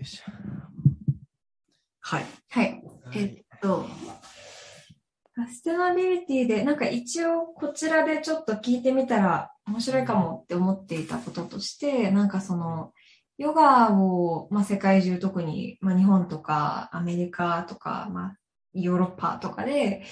[0.00, 0.22] よし。
[2.00, 2.26] はい。
[2.48, 2.82] はい。
[3.14, 3.86] えっと、
[5.36, 12.94] サステナビリティで、なんか一応こちらでちょっと聞いてみたら面白いかもって思っていたこととして、なんかその、
[13.36, 18.36] ヨガを、まあ、世界中特に、まあ、日本とかアメリカとか、まあ、
[18.72, 20.04] ヨーロッパとかで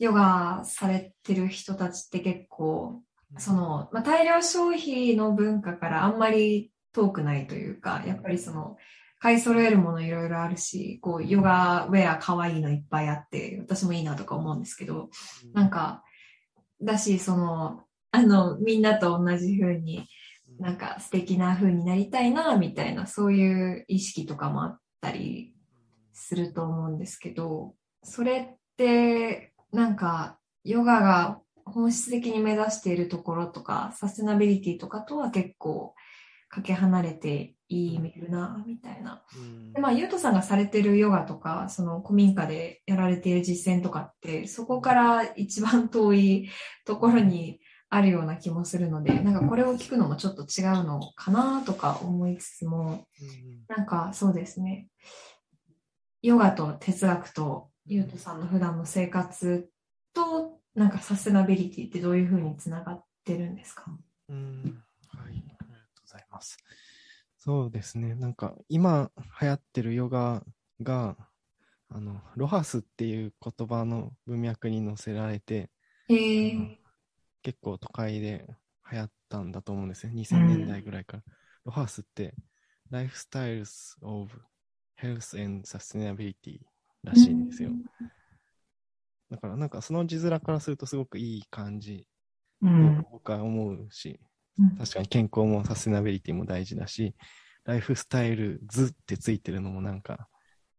[0.00, 3.00] ヨガされてる人たちって結構、
[3.38, 8.76] その、まあ、大量消費の文化からあんまり遠くないというか、やっぱりその、
[9.26, 15.10] 買い揃えるものいろいろあるし、こう、ヨガウェア可愛いのいっぱいあって、私もいいなとか思うんですけど、
[15.52, 16.04] なんか、
[16.80, 20.06] だし、その、あの、みんなと同じ風に、
[20.60, 25.52] なんか素敵な風になりたいな、みたいな、そういう意識とかもあったり
[26.12, 35.96] すると思うんですけど、それって、なんか、ヨガが本質的に目指しているところとか、サステナビリティとかとは結構、
[36.48, 39.24] かけ離れていい見るな、みたいな。
[39.36, 46.48] うんでまあ、ゆうとさんがされてるヨガとか、その古民家でやられている実践とかって、そこから一番遠い
[46.84, 53.06] ところにあるような気もするので、なんかこれを聞くのもちょっと違うのかなとか思いつつも、
[53.68, 54.88] なんかそうですね。
[56.22, 59.68] ヨガと哲学とゆうとさんの普段の生活
[60.14, 63.84] と、なんかサステナビリティってどういうふうにつながってるんですか？
[64.28, 66.58] うんはい、ありがとうございます。
[67.46, 70.42] そうですね、なんか今流行ってるヨガ
[70.82, 71.16] が、
[71.88, 75.70] あの、ロハスっていう言葉の文脈に載せられて、
[76.08, 76.76] えー、
[77.44, 78.48] 結構都会で
[78.90, 80.12] 流行ったんだと思うんですよ。
[80.12, 81.22] 2000年代ぐらいから。
[81.66, 82.34] ロハスって、
[82.90, 84.28] Lifestyles of
[85.00, 86.58] Health and Sustainability
[87.04, 87.70] らしいんですよ。
[89.30, 92.08] だからなんかその字面からするとすごくいい感じ。
[93.12, 94.35] 僕は思うし、うん
[94.78, 97.14] 確かに健康もサステナビリティも大事だし、
[97.64, 100.28] ライフスタイル図ってついてるのもなんか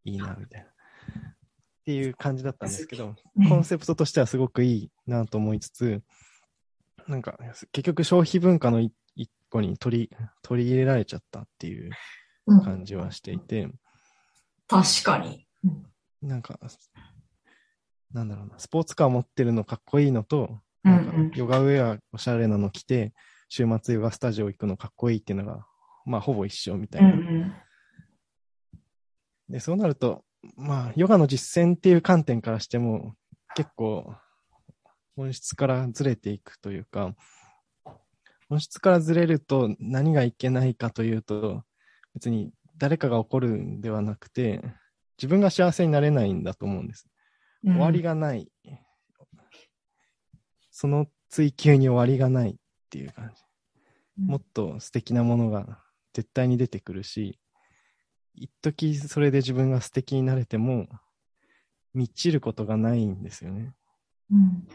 [0.04, 0.68] いいなみたいな。
[0.68, 1.34] っ
[1.86, 3.48] ていう感じだったんですけど、ね。
[3.48, 6.02] コンセプトとしてはすごくいいなと思いつつ、
[7.08, 7.38] なんか
[7.72, 8.94] 結局消費文化の一
[9.48, 11.92] 一個に取り取り入れられちゃったっていう
[12.48, 12.62] うん。
[12.62, 13.70] 感じはしていて、
[14.68, 15.48] 確かに。
[16.22, 16.60] なんか、
[18.12, 23.14] なんだろうな、スポーツカー持ってるのかっこいいのと、うんなんかうんヨガウェアおしゃれなの着て、
[23.50, 25.66] 週末ヨガスタジオ行くのかっこいいっていうのが、
[26.06, 27.48] まあほぼ一緒みたいうんうな。
[27.48, 27.56] ん。
[29.50, 30.24] で、そうなると、
[30.56, 33.16] まあ、ヨガの実践っていう観点からしても、
[33.56, 34.16] 結構、
[35.16, 37.16] 本質からずれていくというか、
[38.50, 41.64] 本質からずれると何がいけないかというと、
[42.14, 44.62] 別に誰かが怒るんではなくて、
[45.18, 47.08] 自分が幸せになれないんだと思うんです。
[47.64, 48.52] 終わりがない。
[50.72, 52.58] その追求に終わりがない
[52.88, 53.44] っていう感じ。
[54.24, 55.80] もっと素敵なものが
[56.14, 57.40] 絶対に出てくるし、
[58.34, 60.88] 一時それで自分が素敵になれても、
[61.94, 63.74] 満ちることがないんですよね。
[64.32, 64.68] うん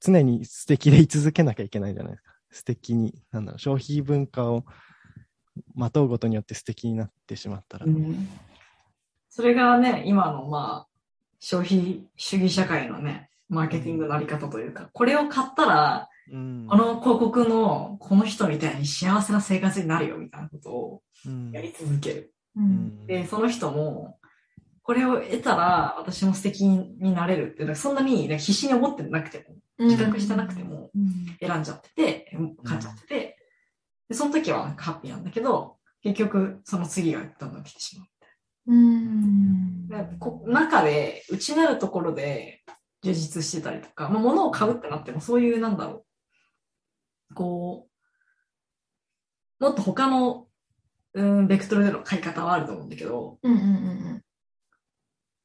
[0.00, 2.32] 常に素敵で居続けなきゃいけないじゃないですか。
[2.50, 4.64] 素敵に、なんだろう、消費文化を
[5.74, 7.86] まとうことによって素敵になってしまったら。
[7.86, 8.28] うん
[9.28, 10.88] それがね、今のまあ、
[11.38, 16.66] 消費主義社会のね、マーケティングのあり方というか、これを買ったら、うん。
[16.68, 21.50] この広告のこの人みたいに幸せな生活になるよみたいなことをうん。
[21.52, 22.34] やり続ける。
[22.56, 22.66] ううん。
[22.66, 24.18] んで、その人も、
[24.82, 29.38] これを得たら私も素敵になれるって、そんなに、ね、必死に思ってなくて
[29.78, 31.36] も、自覚してなくてもうん。
[31.40, 33.38] 選んじゃってて、買っちゃってて、
[34.08, 38.08] で、その時はなんかハッピーなんだけど、結局その次がどんどん来てしまう。
[38.68, 39.88] うん。
[39.88, 42.62] でこ中で、内なるところで
[43.02, 46.04] 充実してたりとか、まあ、物を買うってなっても、そういう、なんだろう、
[47.34, 47.88] こ
[49.60, 50.46] う、もっと他の、
[51.14, 54.22] うん、ベクトルでの買い方はあると思うんだけど、うんうんうん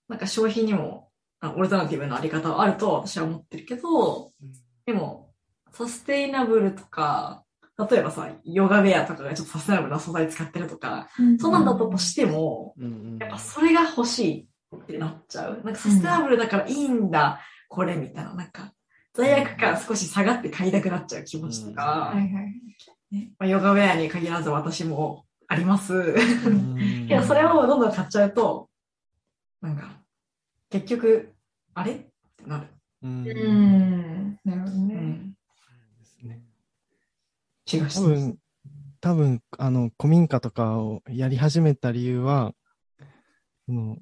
[0.09, 4.31] なんか消費にも、あオルタナティブなあり方はあると私は思ってるけど、
[4.85, 5.33] でも、
[5.71, 7.43] サステイナブルとか、
[7.89, 13.17] 例えばさ、ヨガウェアとかがちょっとサステイナブルな素材使ってるとか、うんそうなんだったとしても、うんうん。
[13.17, 15.61] やっぱそれが欲しいってなっちゃう。
[15.63, 18.73] なんかサステナブルだからいいんだ、これみたいな、なんか、
[19.13, 22.53] 罪悪感少し下がって買いたくなっちゃう気持ちとか、はいはい
[23.11, 23.31] ね。
[23.37, 25.93] まあ、ヨガウェアに限らず私もあります。
[25.93, 26.17] う
[26.49, 27.05] ん。
[27.07, 28.69] けどそれをどんどん買っちゃうと、
[29.61, 30.01] なんか、
[30.69, 31.33] 結局、
[31.75, 31.93] あれ？
[31.93, 32.09] って
[32.47, 32.67] なる。
[33.03, 33.27] うん。
[33.27, 34.39] うん。
[34.43, 34.95] なるほどね。
[34.95, 35.31] うん。
[35.31, 36.43] ですね。
[37.65, 38.39] 気がし多分、
[38.99, 42.53] 多分、あの、古民家とかをやり始めた理由は、
[43.67, 43.97] その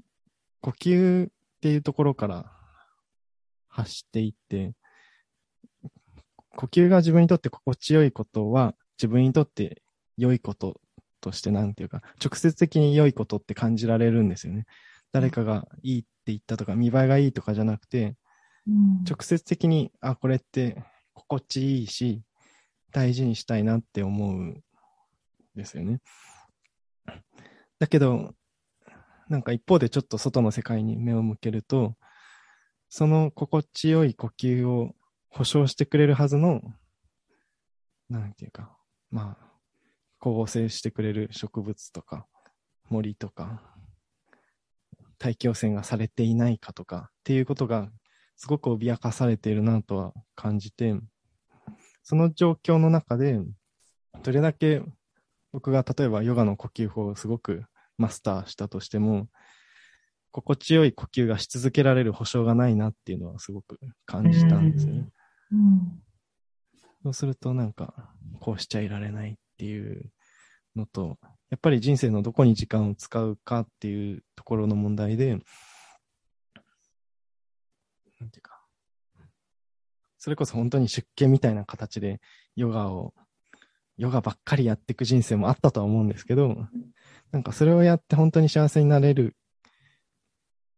[0.62, 1.30] 呼吸っ
[1.60, 2.52] ていうところから
[3.68, 4.74] 発していって、
[6.56, 9.82] 呼吸が自分にとって心地よいことは、自分にとって
[10.18, 10.80] 良いこと
[11.22, 14.66] としてなんていうか、直接的に良いことって感じられるんですよね。
[15.12, 18.16] 誰かがいいって言ったとか、見栄えがいいとかじゃなくて、
[18.68, 20.84] うん直接的に、あ、これって
[21.14, 22.22] 心地いいし、
[22.92, 24.62] 大事にしたいなって思うん
[25.56, 26.00] ですよね。
[27.80, 28.36] だけど、
[29.30, 31.96] なんか一方でちょっと外の世界に目を向けると、
[32.90, 34.94] その心地よい呼吸を
[35.32, 36.62] 保証してくれるはずの、
[38.10, 38.78] なんていうか、
[39.10, 39.52] まあ、
[40.20, 42.28] 光合成してくれる植物とか、
[42.90, 43.62] 森とか、
[45.18, 47.90] 大気汚染がされていないかとかっていうことが
[48.36, 50.96] すごく脅かされているなとは感じて、
[52.04, 53.40] その状況の中で、
[54.24, 54.82] どれだけ
[55.54, 57.64] 僕が例えばヨガの呼吸法をすごく
[57.98, 59.28] マスターしたとしても、
[60.32, 65.10] 心地よい呼吸がし続けられる保証がないなっていうのはすごく感じたんですよね。
[65.52, 66.02] うん。
[67.04, 70.12] そうするとなんか、こうしちゃいられないっていう
[70.76, 71.18] のと、
[71.50, 75.32] やっぱり人生のどこに時間を使うかっていうところの問題で、
[78.20, 78.62] なんていうか、
[80.18, 82.22] それこそ本当に出家みたいな形で
[82.56, 83.14] ヨガを、
[83.98, 86.68] ヨガばっかりやっていく人生もあったとは思うんですけど、
[87.32, 89.36] なんかそれをやって本当に幸せになれる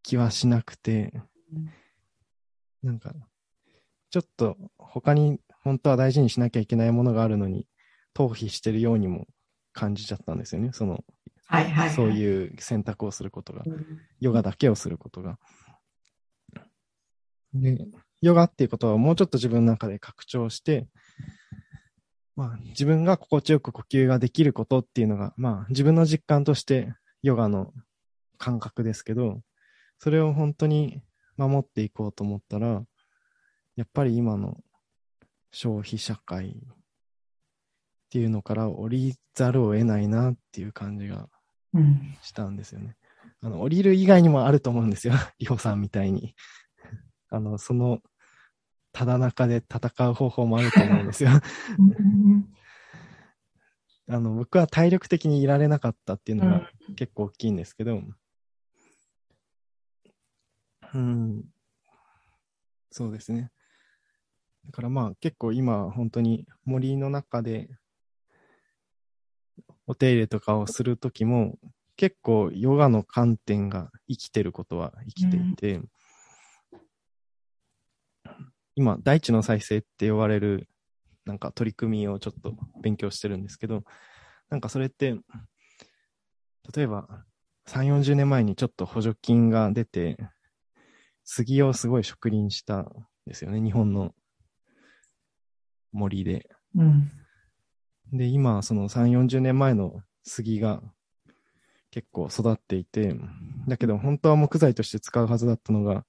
[0.02, 1.14] 気はしなくて、
[2.81, 3.14] なんか、
[4.13, 7.65] ちょっと他に本当は大事にしなきゃいけないものがあるのに、
[8.13, 9.25] 逃避してるようにも
[9.74, 10.69] 感じちゃったんですよね。
[10.71, 11.04] その、
[11.48, 11.89] はいはい、はい。
[11.89, 14.01] そういう選択をすることが、うん。
[14.19, 15.39] ヨガだけをすることが。
[17.56, 17.88] で、
[18.21, 20.88] ヨガっていうことはもうちょっと自分の中で拡張して、
[22.36, 26.94] まあ自分が心地よく呼吸ができることっていうのが、まあ自分の実感として
[27.24, 27.74] ヨガの
[28.38, 29.42] 感覚ですけど、
[29.98, 31.01] それを本当に
[31.36, 32.83] 守っていこうと思ったら、
[33.75, 34.58] やっぱり今の
[35.52, 36.52] 消費社会っ
[38.10, 41.28] ていうのから降りざるを得ないなっていう感じが
[41.74, 42.16] うん。
[42.22, 42.96] したんですよね。
[43.42, 45.16] あの、降りる以外にもあると思うんですよ。
[45.40, 46.36] リホさんみたいに。
[47.30, 48.00] あの、その、
[48.92, 51.31] ただ中で戦う方法もあると思うんですよ。
[54.08, 58.04] あの、僕は体力的にいられなかったっていうのが結構大きいんですけど、
[60.94, 61.44] うん、
[62.92, 63.52] そうですね。
[64.65, 67.69] だからまあ結構今本当に森の中で
[69.86, 71.57] お手入れとかをするときも
[71.95, 75.81] 結構ヨガの観点が生きてることは生きていて、
[78.75, 80.68] 今大地の再生って呼ばれる
[81.25, 83.83] なんか取り組みをちょっと勉強してるんですけど、
[84.50, 85.15] なんかそれって、
[86.75, 87.25] 例えば
[87.68, 90.18] 3、40年前にちょっと補助金が出て、
[91.24, 94.13] 杉をすごい植林したんですよね、日本の
[95.94, 96.50] 森で。
[96.75, 97.12] うん。
[98.12, 100.81] で、今、その3、40年前の杉が
[101.92, 103.16] 結構育っていて、
[103.68, 106.06] だけど本当は木材として使うはずだったのが、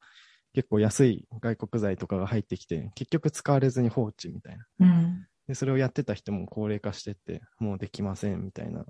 [0.54, 4.66] 結構安い外国材とかが入ってきて、結局使われずに放置みたいな。
[4.80, 5.26] うん。
[5.46, 8.84] で、それをやってた人も高齢化してって、もうできませんみたいな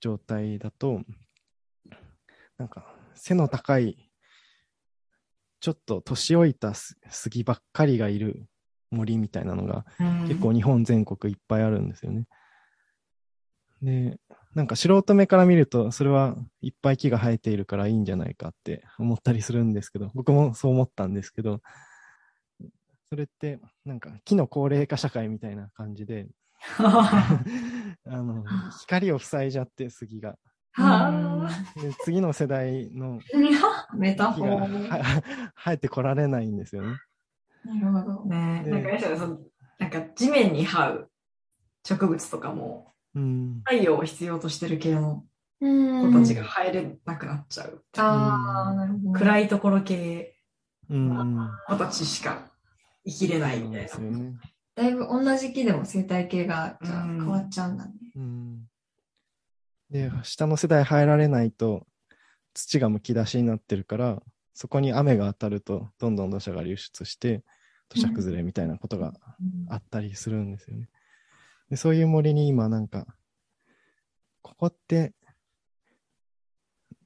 [0.00, 1.02] 状態だと、
[2.56, 4.10] なんか、背の高い、
[5.60, 8.48] ちょっと年老いたす杉ばっかりがいる
[8.90, 9.84] 森みたいなのが、
[10.26, 12.26] 結構日本全国いっぱいあるんですよね。
[13.82, 14.18] で、
[14.54, 21.60] なんか素人目から見ると、それはいっぱい木が生えているからいいんじゃないかって思ったりするんですけど、僕もそう思ったんですけど、
[23.10, 26.28] それって、なんか木の高齢化社会みたいな感じで、
[26.78, 27.42] あ
[28.06, 28.44] の、
[28.80, 30.36] 光を塞いじゃって杉が。
[30.72, 31.50] は
[31.82, 33.20] で次の世代の
[33.90, 33.96] あ。
[33.96, 34.66] メタ木が
[35.56, 36.98] 生えてこられないんですよね。
[37.68, 38.24] なるほど。
[38.24, 39.38] ねでなんかその
[39.78, 41.10] なんか地面に這う
[41.84, 43.62] 植物とかもうん。
[43.64, 45.24] 太陽を必要としてる系の
[45.60, 45.68] う
[46.08, 47.84] ん子たちが生えれなくなっちゃう。
[47.96, 49.12] ああ、なるほど。
[49.12, 50.36] 暗いところ系
[50.88, 51.50] うん。
[51.66, 52.50] 子たちしか
[53.04, 53.88] 生きれないみたいな。
[53.88, 54.34] すよね。
[54.74, 57.92] だいぶ同じ木でも生態系がじゃ変わっちゃうんだね。
[58.14, 58.68] うん。
[59.90, 61.86] で、下の世代入られないと、
[62.54, 64.22] 土がむき出しになってるから、
[64.54, 67.42] そこに雨が当たると、どんどん土砂が流出して、
[67.88, 69.14] 土砂崩れみたいなことが
[69.68, 70.88] あったりするんですよね。
[71.70, 73.06] でそういう森に今なんか、
[74.42, 75.14] ここって、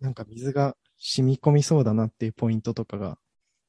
[0.00, 3.18] なんか水が染み込みそうだなっていうポイントとかが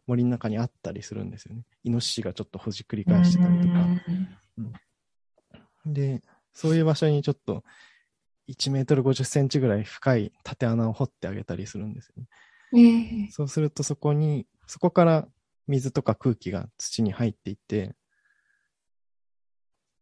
[0.08, 1.64] 森の中にあったりするんですよね。
[1.84, 3.88] イノシシがちょっとほじくり返してたりとか。
[5.86, 6.22] で、
[6.54, 7.64] そういう場所にちょっと
[8.50, 12.28] 1メートル50センチぐらい深い縦穴を掘ってあげたりするんですよね。
[12.76, 15.28] ええそうするとそこに、そこから
[15.68, 17.96] 水とか空気が土に入っていって、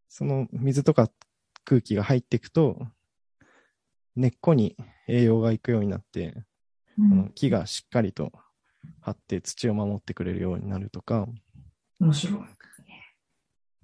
[0.09, 1.09] その水とか
[1.63, 2.79] 空気が入っていくと、
[4.15, 4.75] 根っこに
[5.07, 6.33] 栄養がいくようになって、
[6.97, 8.31] うあのん木がしっかりと
[9.01, 11.27] 張って土を守ってくれるようになるとか、
[11.99, 12.41] 面白い。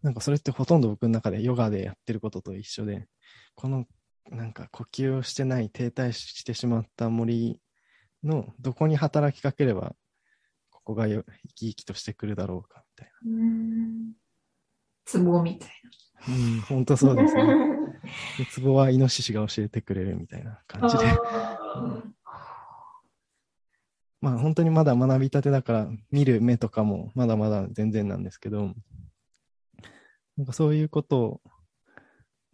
[0.04, 3.08] なんかそれってほとんど僕の中でヨガでやってることと一緒で、
[3.56, 3.86] この
[4.30, 7.60] なんか呼吸をしてない停滞してしまった森
[8.24, 9.96] のどこに働きかければ、
[10.88, 14.14] ここがよ生き生きとしてくるだろうかみたいうん
[15.04, 15.70] ツボみたい
[16.30, 16.34] な。
[16.34, 17.44] うん、本当そうですね。
[18.38, 20.88] でツボはイノシシが教えてくれるみたいな感な。
[20.88, 21.04] じで。
[21.06, 22.04] あ
[24.22, 28.74] まあ本当にまだ学びたてだから見る目とかもまだまだ全然なんですけど、
[30.38, 31.42] なんかそういうことを、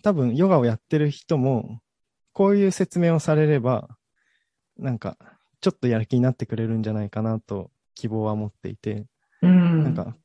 [0.02, 1.82] 多分ヨガをやってる人も、
[2.32, 3.90] こういう説明をされれば、
[4.78, 5.18] なんか
[5.62, 9.84] ちょっとやる気になってくれるんじゃないかなと希望は持っていて、ーうん。
[9.84, 10.16] なんか、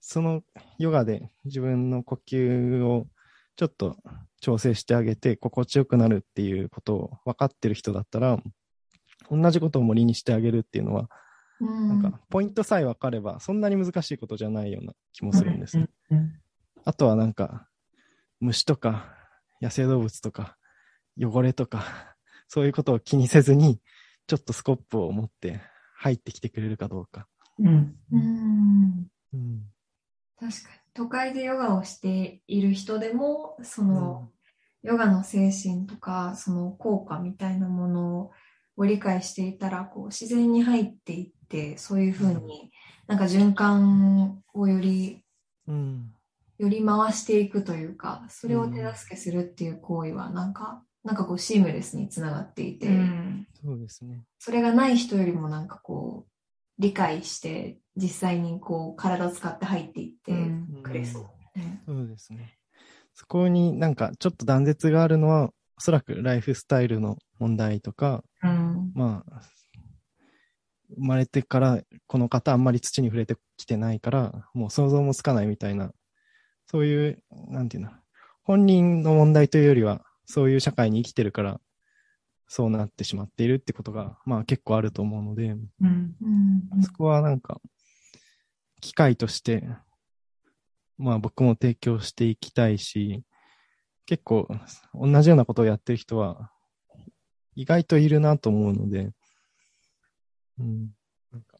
[0.00, 0.42] その
[0.78, 3.06] ヨガで自分の呼吸を
[3.56, 3.96] ちょっと
[4.40, 8.38] 調整してあげて心地よくなるっていうことを分かってる人だったら、
[9.30, 11.08] 同じことを森にしてあげるっていうのは、
[11.60, 15.88] なんか、ポイントさえ分かれば、そんなに難しいことじゃないような気もするんですね。
[16.10, 16.40] うん
[16.84, 17.68] あとはなんか、
[18.40, 19.14] 虫とか、
[19.60, 20.56] 野生動物とか、
[21.18, 22.16] 汚れとか、
[22.48, 23.80] そういうことを気にせずに、
[24.26, 25.60] ちょっとスコップを持って
[26.00, 27.28] 入ってきてくれるかどうか。
[27.58, 27.94] うん。
[28.10, 29.62] うんうん。
[30.38, 30.80] 確かに。
[30.94, 34.30] 都会でヨガをしている人でも、その、
[34.82, 38.32] ヨガの精神とか、その効果みたいなもの
[38.78, 42.72] を理解していたら、こう、自然に入っていって、そういうふうに、
[43.06, 45.22] なんか循環をより、
[45.68, 46.14] うん。
[46.56, 53.46] より回していくというか、それを手助けするっていう行為は、なんか、なんかこう、シームレスにつながっていて、うん。
[53.62, 54.24] そうですね。
[54.38, 56.30] それがない人よりもなんかこう、
[56.78, 61.20] 理解して、実際にこう、体を使って入っていってうんくれそ
[61.54, 61.58] う。
[61.58, 62.56] ねそうですね。
[63.14, 68.92] そこになんかちょっと断絶があるのは、おそらくライフスタイルの問題とか、うん。
[68.94, 69.40] まあ、
[70.94, 75.92] 生まれてからこの方あんまり土に触れてきてないから、もう想像もつかないみたいな、
[76.66, 77.90] そういう、なんていうの、
[78.42, 81.60] 本人の問題というよりは、そういう社会に生きてるから、
[82.46, 86.14] そうなってしまっているってことが、まあ結構あると思うので、うん。
[86.22, 87.60] うんそこはなんか、
[88.80, 89.68] 機会として、
[90.98, 93.24] まあ僕も提供していきたいし、
[94.06, 94.48] 結構
[94.94, 96.50] 同じようなことをやってる人は
[97.54, 99.10] 意外といるなと思うので、
[100.58, 100.90] うん、
[101.32, 101.58] なんか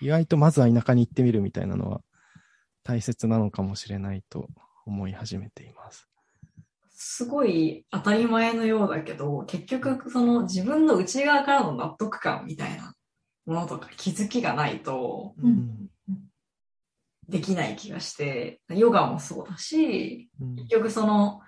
[0.00, 2.00] 意外とまずは田舎に行ってみるみたいなのは
[2.84, 4.48] 大切なのかもしれないと
[4.86, 6.07] 思い始めています。
[7.00, 12.92] すごい当たり前のようだけど、結局その自分の内側からの納得感みたいな
[13.46, 15.88] ものとか気づきがないとうん。
[17.28, 20.56] できない気がして、ヨガもそうだし、うん。
[20.56, 21.40] 結局その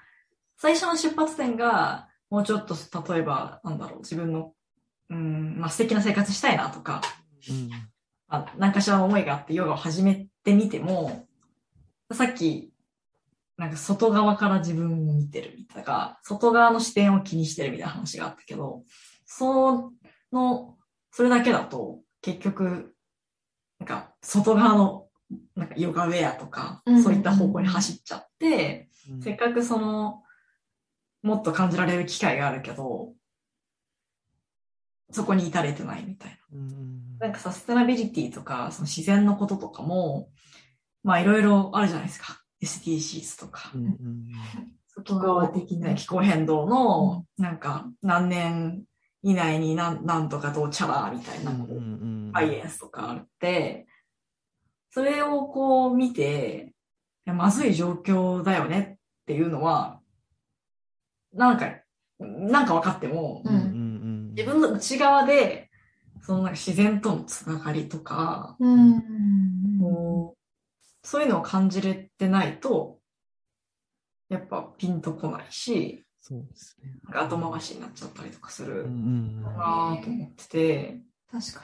[0.57, 2.77] 最初の出発点がもうちょっと
[3.13, 4.53] 例えばなんだろう自分の
[5.09, 7.01] うん、まあ、素敵な生活したいなとか、
[7.51, 7.71] うん。
[8.29, 11.27] あ何かしらの思いがあってヨガを始めてみても、
[12.13, 12.70] さっき、
[13.61, 18.85] なんか外側から自分を見てるみたいな、外側の視点を気にしてるみたいな話があったけど、
[19.27, 19.93] そ
[20.33, 20.79] の、
[21.11, 22.95] それだけだと、結局、
[23.79, 25.09] なんか外側の、
[25.55, 30.23] なんかヨガウェアとかうん、そういった方向に走っちゃって、うんせっかくその、
[31.23, 33.13] もっと感じられる機会があるけど、
[35.11, 36.59] そこに至れてないみたいな。
[36.59, 40.31] うんなんかサステナビリティとか、その自然のこととかも、
[41.03, 42.40] まあいろいろあるじゃないですか。
[42.63, 43.71] SDGs とか。
[43.75, 44.27] うんうん
[44.93, 45.95] 外側的なね。
[45.95, 48.83] 気候変動の、なんか何年
[49.23, 53.87] 以内になんなんとかどうちゃらみたいな、うんうんサイエンスとかあって、
[54.91, 56.73] それをこう見て、
[57.25, 60.01] まずい状況だよねっていうのは、
[61.33, 61.73] なんか、
[62.19, 63.91] なんか分かっても、うんうんうん
[64.31, 65.71] 自分の内側で、
[66.23, 69.03] そのなんか自然とのつながりとか、うん。
[71.03, 72.99] そういうのを感じれてないと、
[74.29, 76.93] やっぱピンとこないし、そうですね。
[77.13, 81.63] 後回しになっちゃったりとかするかなと思ってて、確か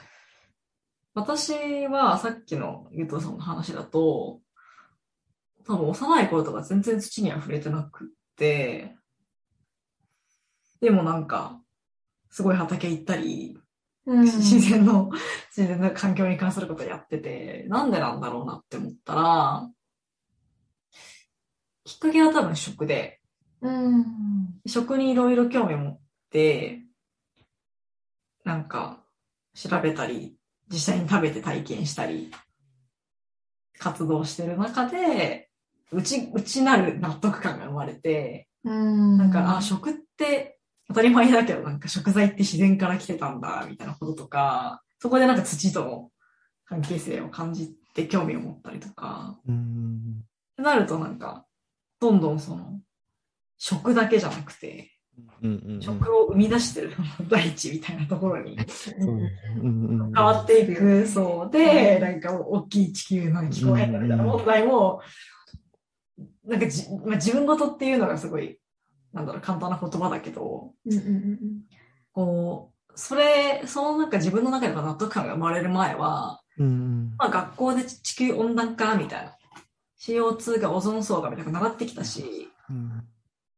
[1.13, 4.39] 私はさっきのゆうとさんの話だと、
[5.65, 8.95] 多分幼い頃とか全然土には触れてなくって、
[10.79, 11.59] でもなんか、
[12.29, 13.57] すごい畑行ったり、に。
[14.07, 15.11] うん自然の、
[15.55, 19.69] 自然の環境に関することやってて、なんでなんだろうなって思ったら、
[21.83, 23.21] きっかけは多分食で、
[23.61, 24.61] うん。
[24.65, 25.99] 食にいろいろ興味を持っ
[26.31, 26.83] て、
[28.43, 29.03] なんか
[29.53, 30.37] 調べたり、
[30.69, 32.31] 実際に食べて体験したり、
[33.79, 35.49] 活動してる中で、
[35.91, 39.17] うち、内なる納得感が生まれて、うん。
[39.17, 40.56] なんか、あ、食って
[40.87, 46.11] 当たり前だけどなんか食材って自然から来てたんだ、みたいなこととか、そこでなんか土との
[46.65, 50.23] 関係性を感じて興味を持ったりとか、うん。
[50.53, 51.45] ってなるとなんか、
[51.99, 52.79] どんどんその、
[53.57, 54.91] 食だけじゃなくて。
[55.81, 56.91] 食を生み出してる
[57.27, 58.55] 大地みたいなところに。
[59.59, 65.01] 変わっていくそうで、なんか大きい地球の気候変動みたいな問題も、
[66.45, 68.59] なんかじ、まあ、自分ごとっていうのがすごい、
[69.13, 71.39] なんだろう、簡単な言葉だけど、うんうんうん
[72.13, 77.15] こう、それ、そのなんか自分の中での納得感が生まれる前は、うんうん。
[77.17, 79.37] まあ学校で地球温暖化みたいな、
[79.99, 83.07] CO2 がオゾン層がみたいな習ってきたし、うん。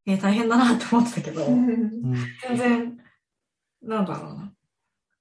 [0.05, 1.69] えー大変だなって思ってたけど、うん。
[1.69, 2.15] うん
[2.47, 2.97] 全然、
[3.81, 4.53] なんだろうな。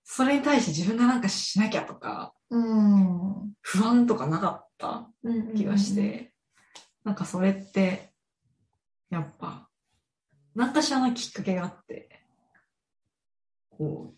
[0.03, 5.55] それに対して自分がなんかしなきゃとか、うん不安とかなかったうん。
[5.55, 6.33] 気がして、
[7.05, 8.11] なんかそれって、
[9.11, 9.68] やっぱ、
[10.55, 12.09] 何かしらのきっかけがあって、
[13.71, 14.13] こ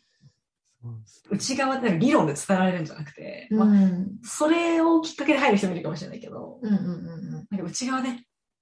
[1.04, 3.58] そう内側理論で伝えられるんじゃなくて、うん。
[3.58, 8.08] まあ、うんそれをきっかけで入る人もいるかもしれないけど、うんうんうんなんか内側で、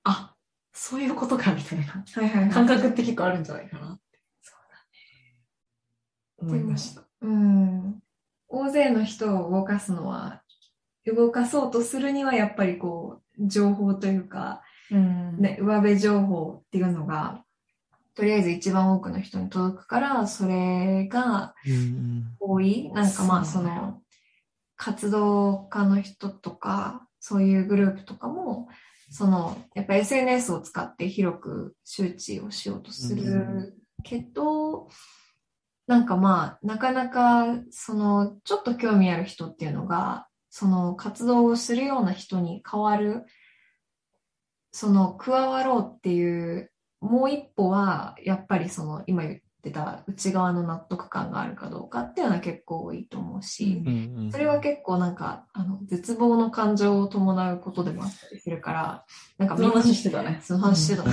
[0.04, 0.34] あ、
[0.72, 2.04] そういうことかみたいな
[2.50, 4.02] 感覚って結構あるんじゃないかなって。
[6.40, 7.02] 思いました。
[7.20, 7.98] うん。
[8.48, 10.42] 大勢の人を動かすのは、
[11.04, 15.38] 動かそうとするにはやっぱりこう、情報というか、うん。
[15.38, 17.44] ね、上辺情報っていうのが、
[18.18, 22.90] とりあえず一番多くの人に届くから、それがうん多い。
[22.92, 24.02] なんかまあその、
[24.75, 28.66] 活動家の人とか、そういうグループとかも、
[29.08, 34.88] その、やっぱ SNS を使って広く周知をしようとするけど、
[35.87, 43.26] なんかまあ、なかなか、その、ちょっと興味ある人っていうのが、その活動をするような人に変わる、
[44.72, 46.67] その、加わろうっていう、
[47.00, 59.04] もう一歩は、やっぱりその、今言ってた内側の納得感があるかどうかっていうのは結構多いと思うし、うんうんうんそれは結構なんか、あの、絶望の感情を伴うことでもあったりするから、
[59.38, 60.40] なんかその話してたね。
[60.42, 61.11] その話してたね。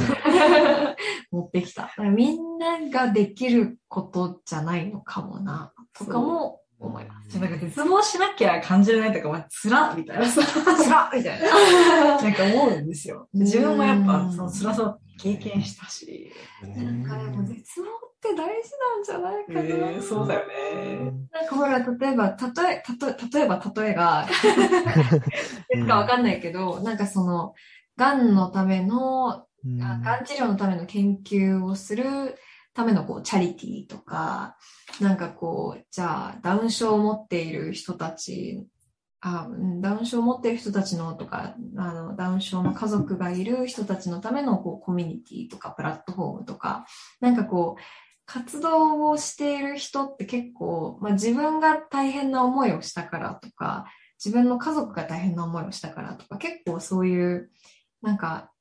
[1.32, 1.92] 持ってきた。
[1.98, 7.40] みんなができることじゃないのかもな、とかも思います。
[7.40, 10.28] なんか絶望しなきゃ感じれないとか、まあ、つらみたいな。
[10.28, 10.40] つ
[10.90, 12.22] らみたいな。
[12.22, 13.28] なんか思うんですよ。
[13.34, 16.32] 自分もやっぱ、その辛さを経験したし。
[16.62, 17.90] なんかでも絶望っ
[18.22, 19.60] て大事なんじゃないかな。
[19.62, 21.12] えーそうだよね。
[21.32, 24.28] なんかほら、例えば、例え、例え、例えば、例えが、
[25.74, 27.54] いつかわかんないけど、なんかその、
[27.98, 32.36] 癌のための、うんあがん治療のための研究をする
[32.76, 34.58] ためのこうチャリティーとか、
[35.02, 38.68] なんかこう、じゃあダウン症を持っている人たち、
[39.28, 39.50] あ
[39.82, 46.86] ダウン症を持っている人たちのとか、あのダウン症の家族がいる人たちのためのこうコミュニティとかプラットフォームとか、
[47.22, 47.82] なんかこう、
[48.28, 53.86] 活動をしている人って結構、まあ、自分が大変な思いをしたからとか、
[54.24, 57.50] 自分の家族が大変な思いをしたからとか、結構そういう、
[58.04, 58.52] なんか、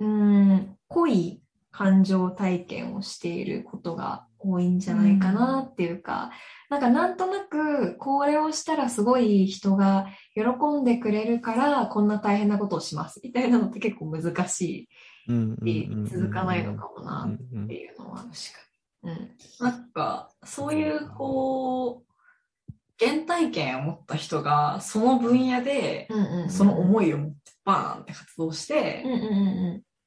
[0.00, 6.30] うん、濃い感情体験をしていることが多いんじゃないかなっていうか、
[6.70, 10.42] なんかなんとなくこれをしたらすごい人が喜
[10.80, 14.88] んでくれるからこんな大変なことをしますみたいなのって結構難し
[15.28, 18.24] い続かないのかもなうんっていうのは。
[19.04, 19.30] うん。
[19.60, 26.08] なんか、そういう、こう、原体験を持った人が、その分野で。
[26.48, 27.36] その思いを持って
[27.68, 29.04] バーンって活動して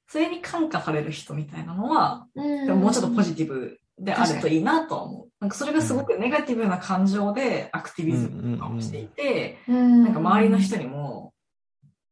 [0.08, 2.28] それに感化される人みたいなのは。
[2.36, 5.28] でももうちょっとポジジティブであるといいなとは思う。
[5.40, 9.58] なんかそれがすごくネガティブな感情でアクティビズムとかをしていて。
[9.68, 11.34] なんか周りの人にも、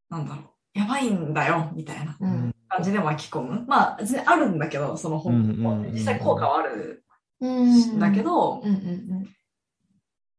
[0.10, 0.42] なんだろ
[0.76, 2.56] う、やばいんだよ、みたいなうん。
[2.68, 3.66] 感じで巻き込む。
[3.68, 7.04] まあ、全然あるんだけど、その本うんうんうん実際効果はある
[7.42, 7.76] うん。
[7.96, 8.76] んだけど、うんうんう
[9.22, 9.30] ん。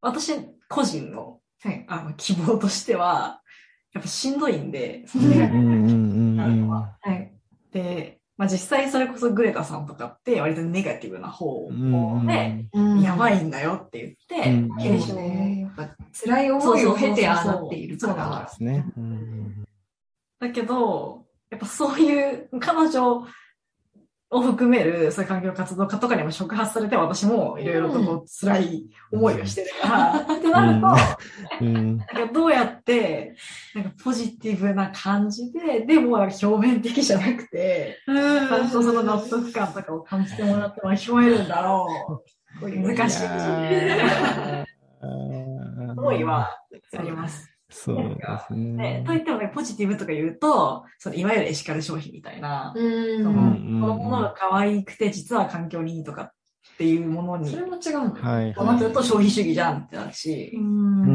[0.01, 0.33] 私
[0.69, 1.85] 個人のはい。
[1.87, 3.41] あの希望としては、
[3.93, 6.97] やっぱしんどいんで、そうんのネガティブうんうんうんなのは。
[7.01, 7.33] はい。
[7.71, 15.59] で、まあ実際それこそグレタさんとかって割とネガティブな方うんで、うんやばいんだよって言って、うんそうですね。
[15.77, 18.45] やっぱ辛い思いを経てああなっているかそうそうそうら。
[18.45, 18.85] ですね。
[18.97, 19.63] うん
[20.39, 23.27] だけど、やっぱそういう彼女
[24.31, 31.97] を含める、そういう環境活動家とかにも触発されて、私もいろいろとこう辛い思いをしてるから、ってなると、うん。
[31.97, 33.35] なんかどうやって、
[33.75, 38.69] なんかポジティブな感じで、でもなんか表面的じゃなくて、ちゃん。
[38.71, 42.23] とその納得感とかを感じてもらって巻き込めるんだろ
[42.61, 42.69] う。
[42.69, 43.23] 難しい
[45.97, 46.57] 思いは
[46.97, 47.50] あります。
[47.71, 49.03] そうですねね。
[49.07, 53.23] といってもね、ポジティブとか言うと、そのいわゆるエシカル消費みたいな、うん。
[53.23, 53.33] その
[53.81, 56.31] このものが可愛くて実は環境にいいとかっ
[56.77, 58.21] ていうものにそれも違うんだ。
[58.21, 58.53] はい。
[58.53, 61.09] こうなってると消費主義じゃんってなるし、うんうん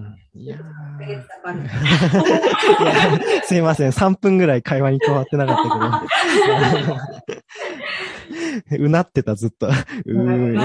[0.00, 0.16] うん。
[0.32, 0.56] いや
[3.44, 3.90] すいません。
[3.90, 5.68] 3分ぐらい会話に加わってなかったけ
[8.78, 8.84] ど。
[8.86, 9.66] うなってた、ずっと。
[9.68, 10.56] うー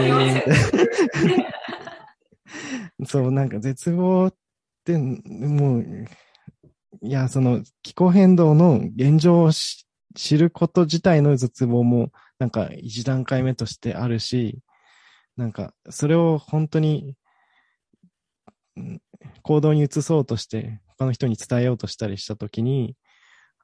[3.02, 4.34] んそう、なんか絶望っ
[4.86, 6.06] て、もう、
[7.02, 14.60] いや、その気候変動の現状をし知ること自体の絶望も、なんか一段階目としてあるし、
[15.38, 17.16] なんかそれを本当に、
[18.78, 19.02] うん
[19.44, 22.96] 行動に移そうとして、他の人に伝えようとしたりしたときに、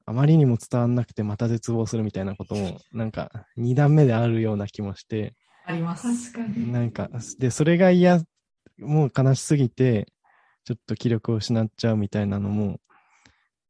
[0.06, 6.34] あまりにも伝わんなくてまた絶望するみたいなことも、なんか二段目であるような気もして、あります。
[6.34, 6.72] 確かに。
[6.72, 8.22] なんか、で、それが嫌、
[8.80, 10.12] もう悲しすぎて、
[10.64, 12.80] ちょっと気力を失っちゃうみたいなのも、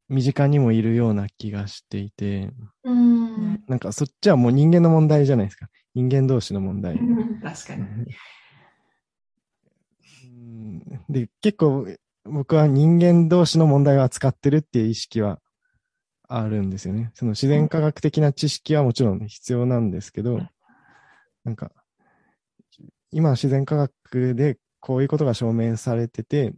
[0.08, 2.50] 身近にもいるような気がしていて、
[2.84, 3.64] うん。
[3.66, 5.68] なんかそっちはもう人間の問題じゃないですか。
[5.94, 6.98] 人間同士の問題。
[7.42, 7.82] 確かに。
[7.82, 7.86] う
[10.28, 10.78] ん
[11.08, 11.86] で、結構
[12.24, 15.40] 僕は人間同士の問題を扱ってるっていう意識は
[16.28, 17.10] あるんですよね。
[17.14, 20.40] その自然科学的な知識はもちろん必要なんですけど、
[21.44, 21.72] なんか、
[23.10, 26.54] 今は自然科学でこういうことが証明されてて、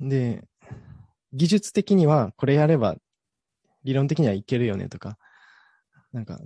[0.00, 0.44] で、
[1.32, 2.96] 技術的にはこれやれば
[3.84, 5.18] 理論的にはいけるよねとか、
[6.12, 6.38] なんか、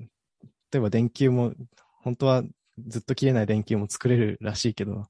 [0.73, 1.53] 例えば電球も、
[2.03, 2.43] 本当は
[2.87, 5.07] ずっと切れない電球も作れるらしいけど、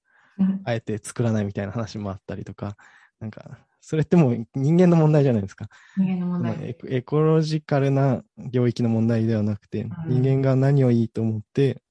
[0.64, 2.76] あえて作らないみたいな話もあったりとか、
[3.20, 5.68] なんか、それってもう人間の問題じゃないですか。
[5.96, 6.70] 人間の問題。
[6.70, 11.82] エコエコロジカルな領域の問題ではなくて、うん人間が何をいいと思って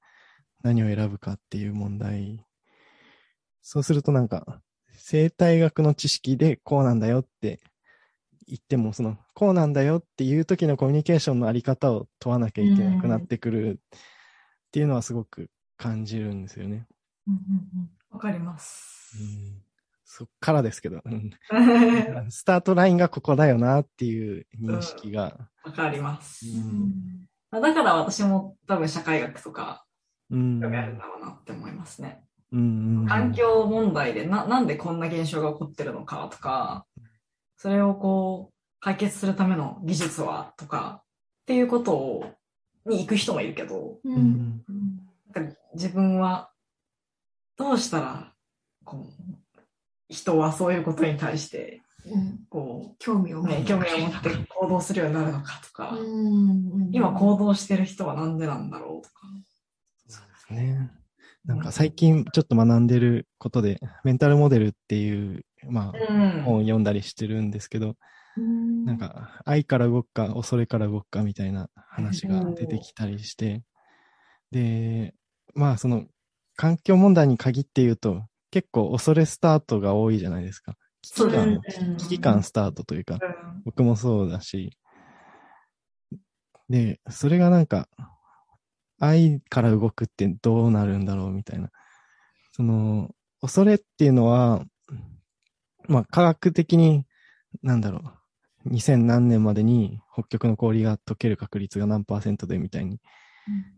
[0.64, 2.46] 何を選ぶかっていう問題。
[3.62, 4.62] そうするとなんか、
[5.12, 7.60] 生態学の知識でこうなんだよって
[8.48, 14.00] 言っても、その、こうなんだよっていう時のコミュニケーションのあり方を問わなきゃいけなくなってくるっ
[14.72, 16.88] ていうのはすごく感じるんですよね。
[17.28, 19.18] うんうんうんわかります。
[19.20, 19.62] うん
[20.06, 21.32] そっからですけど、うん
[22.16, 25.50] わ スタートラインがここだよなっていう認識が。
[25.74, 26.46] かります。
[26.46, 29.86] うんまあだから私も多分社会学とか
[30.30, 32.24] うん興味あるんだろうなって思いますね。
[32.52, 36.86] 環境問題でな、なんでこんな現象が起こってるのかとか、
[37.58, 41.02] それをこう、解決するための技術はとか、
[41.44, 42.26] っていうことを、
[42.86, 44.10] に行く人もいるけど、う。
[44.10, 44.64] うんん
[45.34, 46.52] なんか自分は、
[47.58, 48.34] どうしたら、
[48.84, 49.62] こう、
[50.10, 51.82] 人はそういうことに対して、
[53.00, 59.28] 興味を持ね、興味を持って行動するようになるのかとか、うん今行動してる人はなんでなんだろうとか。
[60.08, 60.92] そうですね。
[61.46, 66.44] なんか最近ちょっと学んでることで、メンタルモデルっていう、まあ、うん。
[66.44, 67.96] 本を読んだりしてるんですけど、
[68.38, 68.86] うん。
[68.86, 73.64] なんか、愛から動くか、恐れから動くかみたいな話が出てきたりして、
[74.52, 75.14] で、
[75.54, 76.06] まあ、その、
[76.56, 80.76] 環境問題に限って言うと、結構恐れスタートが多いじゃないですか。
[81.02, 81.62] 危機感、うん
[81.98, 83.62] 危機感スタートというか、うん。
[83.66, 84.78] 僕もそうだし、
[86.70, 87.88] で、それがなんか、
[89.02, 91.72] 愛から動くってどうなるんだろうみたいな。
[92.54, 93.10] その、
[93.42, 94.64] 恐れっていうのは、
[95.88, 97.06] まあ、科学的に、
[97.64, 98.14] なんだろ
[98.66, 103.00] う、2000何年までに北極の氷が溶ける確率が何パーセントでみたいに。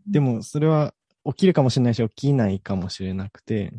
[0.06, 0.92] でも、それは
[1.24, 3.72] 起きるかもしれないし、起きないかもしれなくて、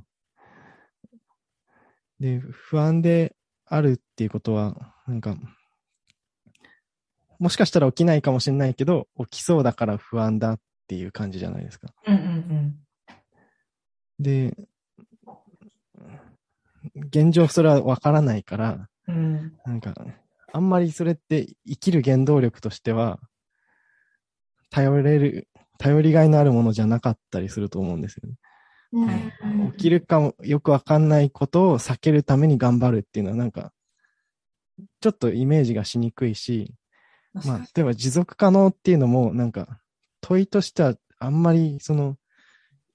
[2.20, 3.36] で、不安で
[3.68, 5.36] あるっていうことは、なんか、
[7.38, 11.94] もしかしたら起きないかもしれないけど、起きそうだから不安だっていう感じじゃないですか。
[12.08, 12.80] うんうん
[14.20, 14.56] で、
[16.96, 19.16] 現状それはわからないから、うん。
[19.16, 19.60] うん。
[19.66, 19.94] なんか、
[20.54, 23.20] あんまりそれって生きる原動力としては、
[24.70, 28.36] 頼れる、頼りがいのあるものじゃなかったりすると思うんですよね。
[28.94, 33.74] うん起きるかもよくわかんないことを避けるために頑張るっていうのはなんか、
[35.02, 36.74] ちょっとイメージがしにくいし、
[37.34, 39.82] まあ、例えば持続可能っていうのもなんか、
[40.26, 42.18] 問いとしてはあんまりその、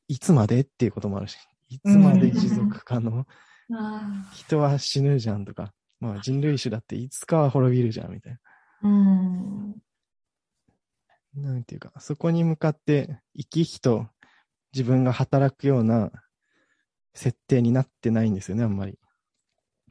[0.09, 1.37] いつまでっていうこともあるし、
[1.69, 3.25] いつまで持続可能、
[3.73, 8.37] あ人は死ぬじゃんとか、まあ人類種だっていつかは滅びるじゃんみたいー
[8.83, 9.75] うん。
[11.37, 11.53] な。
[11.53, 14.09] なんていうか、そこに向かって生き生きと
[14.73, 16.11] 自分が働くような
[17.15, 18.99] 設定になってないんですよね、あんまり。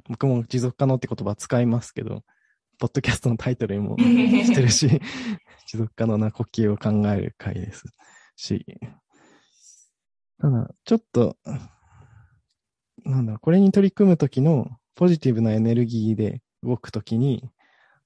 [0.09, 2.23] 僕も持続可能って言葉使いますけど、
[2.79, 4.87] ポッドキャストのタイトルにも してるし、
[5.67, 7.83] 持続可能な呼吸を考える回です
[8.35, 8.65] し、
[10.39, 11.37] ただ、ちょっと、
[13.03, 17.49] なんだろう、これに取り組むときのポジティブなエネルギーで動くときに、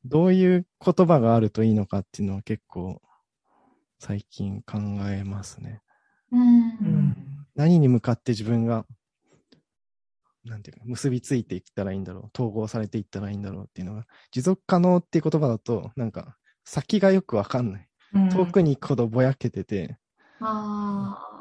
[0.05, 3.01] どういう言葉があるといいのかっていうのは結構
[3.99, 5.81] 最近考えますね。
[6.31, 7.15] うんうん。
[7.55, 8.85] 何に向かって自分が、
[10.45, 17.87] なんていうか、結びついていったらいいんだろう、統合されていったらいいんだろうっていうのが、持続可能っていう言葉だと、なんか、先がよくわかんない。
[18.31, 19.97] 遠くに行くほどぼやけてて、
[20.39, 21.33] ああ。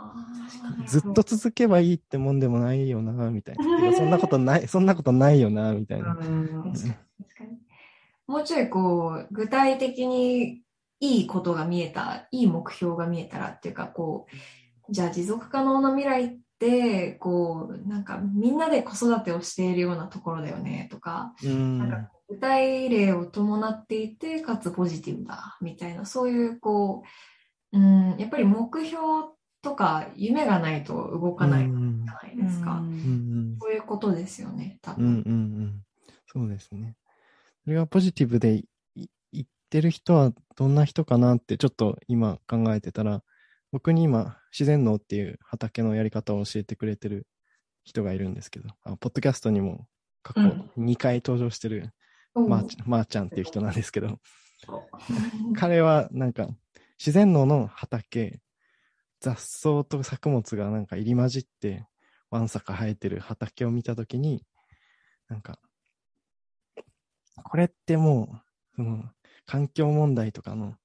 [0.87, 3.93] ずっと続けばいいってもんでもないよな、みたいな。
[3.95, 6.17] そんなことない、そんなことないよな、みたいな。
[8.27, 10.63] もうちょいこう、具体的に
[11.01, 14.27] いいことが見えた、いい目標が見えたらっていうか、こ
[14.89, 21.79] う、じゃあ持続可能な未来って、こう、なんかみんなで子育てをしているようなところだよね、とか、うん。
[21.79, 27.03] なんか具体例を伴っていて、かつポジティブだ、みたいな、そういう、こ
[27.73, 29.03] う、うん、やっぱり目標
[29.61, 32.75] とか夢がないと動かないじうんゃないですか。
[32.75, 35.25] うんうんそういうことですよね、多うんうん分。
[35.25, 35.83] うん。
[36.27, 36.97] そうですね。
[37.65, 43.23] それがポジティブでいい言ってる人はどんな人かなってちょっと今考えてたら、
[43.73, 47.27] 僕に今、自然農っていう畑のやり方を教えてくれてる
[47.85, 49.87] 人がいるんですけど、あポッドキャストにも
[50.23, 50.71] 過去うん。
[50.77, 51.91] 2回登場してる、
[52.35, 54.21] おうまー、ちゃんまーちゃんっていう人なんですけど、
[55.57, 56.49] 彼はなんか
[56.99, 58.41] 自然農の畑、
[59.21, 61.87] 雑草と作物がなんか入り混じって、
[62.31, 64.45] わんさか生えてる畑を見たときに、
[65.29, 65.59] なんか、
[67.43, 69.05] これってもう、その、
[69.47, 70.77] 環境問題とかの、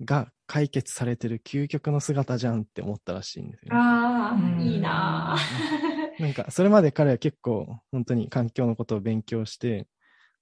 [0.00, 3.80] が解決されてる究極の姿じゃんって思ったらしいんですよね。
[3.80, 6.20] ああ、うんいいなぁ。
[6.22, 9.88] なんか、それまで彼は結構、本当に環境のことを勉強して、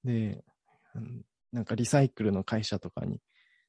[0.04, 0.44] で、
[0.94, 3.20] うんなんかリサイクルの会社とかに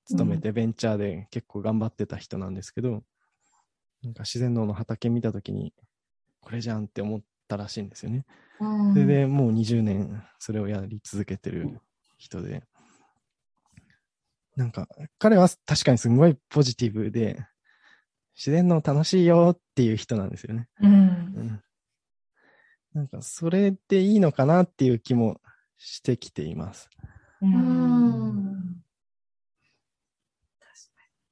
[0.05, 3.03] 勤めてベンチャーで結構頑張ってた人なんですけど、
[4.03, 5.73] なんか自然農の畑見たときに、
[6.39, 8.25] これじゃんって思ったらしいんですよね。
[8.59, 11.81] うんそれでもう20年それをやり続けてる
[12.17, 12.63] 人で、
[14.55, 14.87] なんか
[15.17, 17.45] 彼は確かにすごいポジティブで、
[18.35, 20.67] 自然農楽しいよっていう人なんですよね。
[20.81, 21.63] うんうん。
[22.93, 25.41] なんかそれでいいのかなっていう気も
[25.77, 26.89] してきています。
[27.41, 28.83] ううん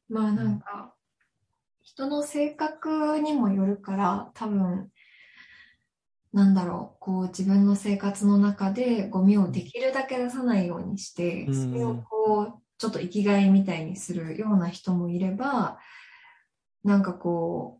[0.09, 0.93] まあなんか、
[1.81, 4.91] 人の性格にもよるから、多分、
[6.33, 15.77] なんだろう、こう自分の生活の中でゴミをできるだけ出さないようにして、うんそれをこう、ちょっと生きがいみたいにするような人もいれば、
[16.83, 17.79] なんかこ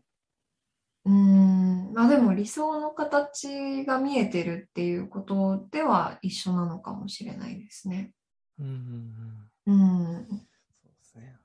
[1.04, 8.12] う、うーん、まあでも理想の形が見えてるっていうことでは一緒なのかもしれないですね。
[8.60, 10.26] うんうん。
[10.28, 11.36] そうですね。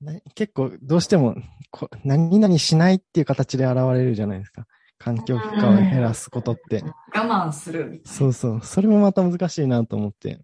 [0.00, 1.34] な結構どうしても
[1.72, 4.64] こ何々しないっていう形で現れるじゃないですか。
[4.98, 6.84] 環境負荷を減らすことって。
[7.12, 8.10] 我慢するみたいな。
[8.12, 8.60] そうそう。
[8.62, 10.38] それもまた難しいなと思って。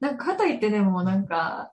[0.00, 1.72] なんか、かといってでもなんか、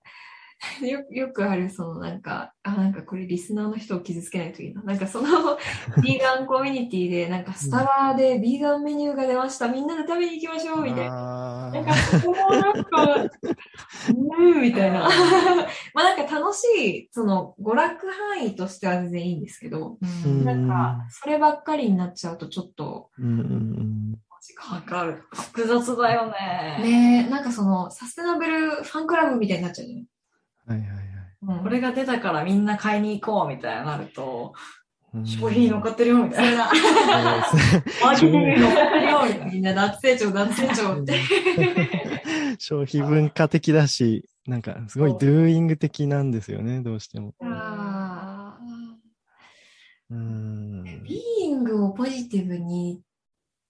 [0.81, 4.81] よよくある、そのなんか、あ、なんかこれリスナーの人を傷つけないといいな。
[4.83, 5.57] なんかその、
[6.01, 9.67] ビーガンコミュニティで、なんかスタバでビーガンメニューが出ました。
[9.67, 11.67] みんなで食べに行きましょうみたいな。
[11.67, 15.09] あなんか、そこもなんか、うーみたいな。
[15.93, 23.09] まあなんか楽しい、その娯楽範囲としては全然いいんですけど、うんなんか、そればっかりになっちゃうとちょっと、
[24.67, 25.23] うんうんうんわかる。
[25.31, 26.79] 複雑だよね。
[26.81, 30.05] ねなんかその、サステナブルファンクラブみたいになっちゃうじ
[30.65, 31.63] はいはいはい。
[31.63, 34.53] これが出たからみんな買いに行こうみたいになると、
[35.13, 36.65] うん商品に乗っかってるよみたいな。
[38.01, 39.45] マーケティングに乗っかってるよみたいな。
[39.53, 41.19] みんな脱成長、脱成長って。
[42.57, 47.35] 消費文化的だし、なんかすごいドゥーイング的なんですよね、どうしても。
[47.41, 48.57] あ
[50.09, 50.83] うーん。
[50.83, 53.03] ービーイングをポジティブに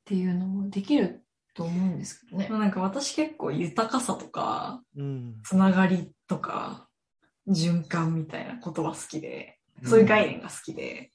[0.03, 2.49] っていうのもできると思うんですけどね。
[2.49, 5.41] なんか私結構豊かさとか、うん。
[5.43, 6.89] つながりとか、
[7.47, 11.11] 循環みたいなことは好きで、そういう概念が好きで、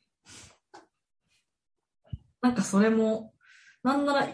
[2.41, 3.35] なんかそれも、
[3.83, 4.29] なんなら、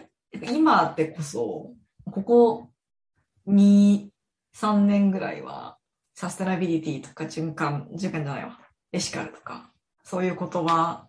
[0.51, 1.73] 今でこそ、
[2.11, 2.69] ここ
[3.47, 4.09] 2、
[4.55, 5.77] 3年ぐらいは、
[6.13, 8.59] サステナビリティとか循環、循環じゃないわ、
[8.93, 9.71] エシカルとか、
[10.03, 11.07] そういう言葉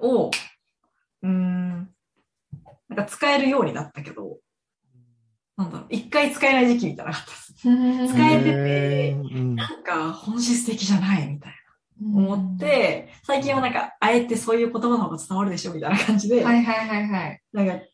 [0.00, 0.30] を、
[1.26, 1.88] うーん、
[2.88, 4.38] なんか使えるようになったけど、
[5.56, 7.54] なんだろう、一回使えない時期みたいなのがあったです。
[8.14, 9.16] 使えてて
[9.54, 11.56] なんか本質的じゃないみたいな。
[11.98, 17.42] 思っ、て、最近はなんか、あえてそういう言葉の方が伝わるでしょみたいな感じで、はいはいはいはい。
[17.54, 17.84] なんか、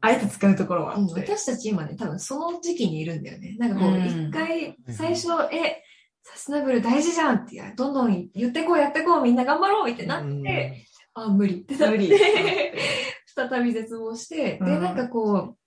[0.00, 1.06] あえて使うところはあうん。
[1.06, 3.54] 私たち今ね、多分その時期にいるんだよね。
[3.56, 4.04] なんかこう、うん。
[4.04, 5.84] 一回、最初、え、
[6.24, 12.74] サステナブル大事じゃんって、どんどん言ってこうやってこう、みんな頑張ろうってなって、あ、無理ってなって
[13.26, 15.58] 再び絶望して、で、うんなんかこう、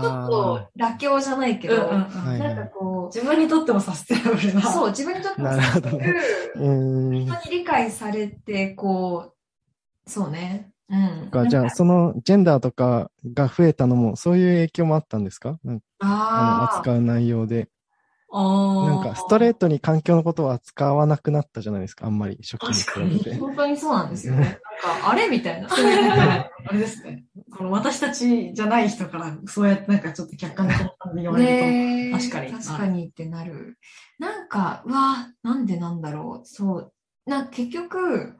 [0.00, 4.60] ちょっあと妥協じゃないけど、なんかこ自分にとってもサステナブルな。
[4.60, 6.14] う、そう、自分にとってもなるほどね
[6.54, 7.26] そうーうーん。
[7.26, 9.34] 人に理解されて、こ
[10.06, 10.72] う、そうね。
[10.90, 11.30] うん。
[11.30, 15.58] かじゃあ、そのジェンダーとかが増えたのも、そういう影響もあったんですか？
[16.00, 17.68] ああ、扱う内容で。
[18.34, 19.62] あなんか、ストレート。
[19.62, 23.38] トに環境のことを扱わなくなったじゃないですか、あんまり、初期に比べて。
[23.38, 24.58] 本当にそうなんですよね。
[24.84, 25.68] なんか、あれみたいな。
[25.70, 27.24] あれですね。
[27.56, 32.18] この私たちじゃない人から、そうやってなんかちょっと客観的な感じで言われると。
[32.18, 33.78] 確かに確かにってなる。
[34.18, 36.46] なんか、うわなんでなんだろう。
[36.46, 36.92] そう。
[37.26, 38.36] な結局、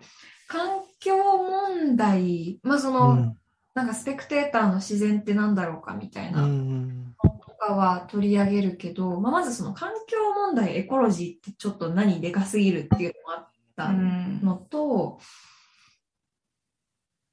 [0.48, 3.36] 環境問題、まあその、うん
[3.74, 7.31] なんかスペクテーターの自然ってなんだろうかみたいな、うんと
[7.62, 15.20] かは取り上げるけど、まあまずその環境問題、エコロジーってちょっと何でかすぎるっていうのがあったうんのと、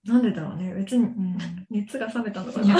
[0.06, 0.74] なんでだろうね。
[0.74, 1.38] 別に、うん
[1.70, 2.80] 熱が冷めたのかな。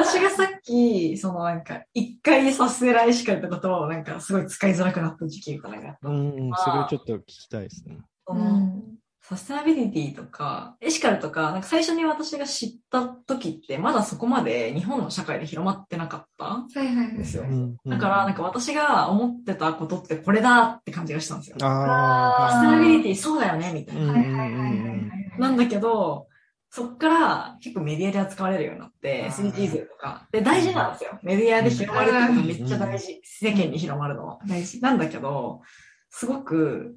[0.00, 6.08] 私がさっき、そのなんか、一回させらいしかりって言葉をなんかすごい使いづらくなった時期がなんかあった。
[6.08, 7.98] うんうん、それをちょっと聞きたいですね。
[8.28, 8.97] うん
[9.28, 17.18] サステナビリティとか、エシカルとか、なんか最初に私が知った時って、まだそこまで日本の社会で広まってなかったはいはいはい。
[17.18, 17.42] ですよ。
[17.42, 21.56] うんだから、なんか私が思ってたことってこれだって感じがしたんですよ。
[21.60, 24.12] あサステナビリティそうだよねみたいあ、な。
[24.14, 25.40] はいはいはいはいはい。
[25.40, 26.26] なんだけど、
[26.70, 30.26] そっから結構メディアで扱われるようになって、SDGs とか。
[30.32, 31.18] で、大事なんですよ。
[31.22, 33.20] メディアで広まるってことめっちゃ大事。
[33.24, 34.38] 世間に広まるのは。
[34.48, 34.80] 大事。
[34.80, 35.60] なんだけど、
[36.08, 36.96] すごく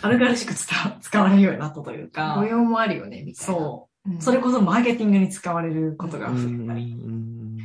[0.00, 0.54] 軽々しく
[1.00, 3.60] 使われるようになったというか誤、用もあるよね、みたいな。
[3.60, 4.10] そう。
[4.10, 4.20] うん。
[4.20, 7.58] それこそマーケティングに使われることが増うんえたり、うん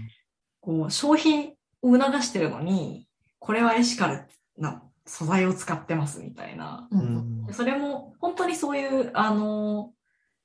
[0.62, 3.08] こう、消費を促してるのに、
[3.40, 6.90] これはエシカルな素材を使ってますみたいな。
[7.52, 9.94] それも本当にそういう、あの、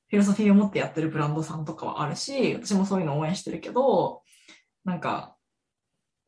[0.08, 4.22] フィロソフィーを持ってやってるブランドさんとかはあるし、私もそういうのを応援してるけど、
[4.84, 5.36] なんか、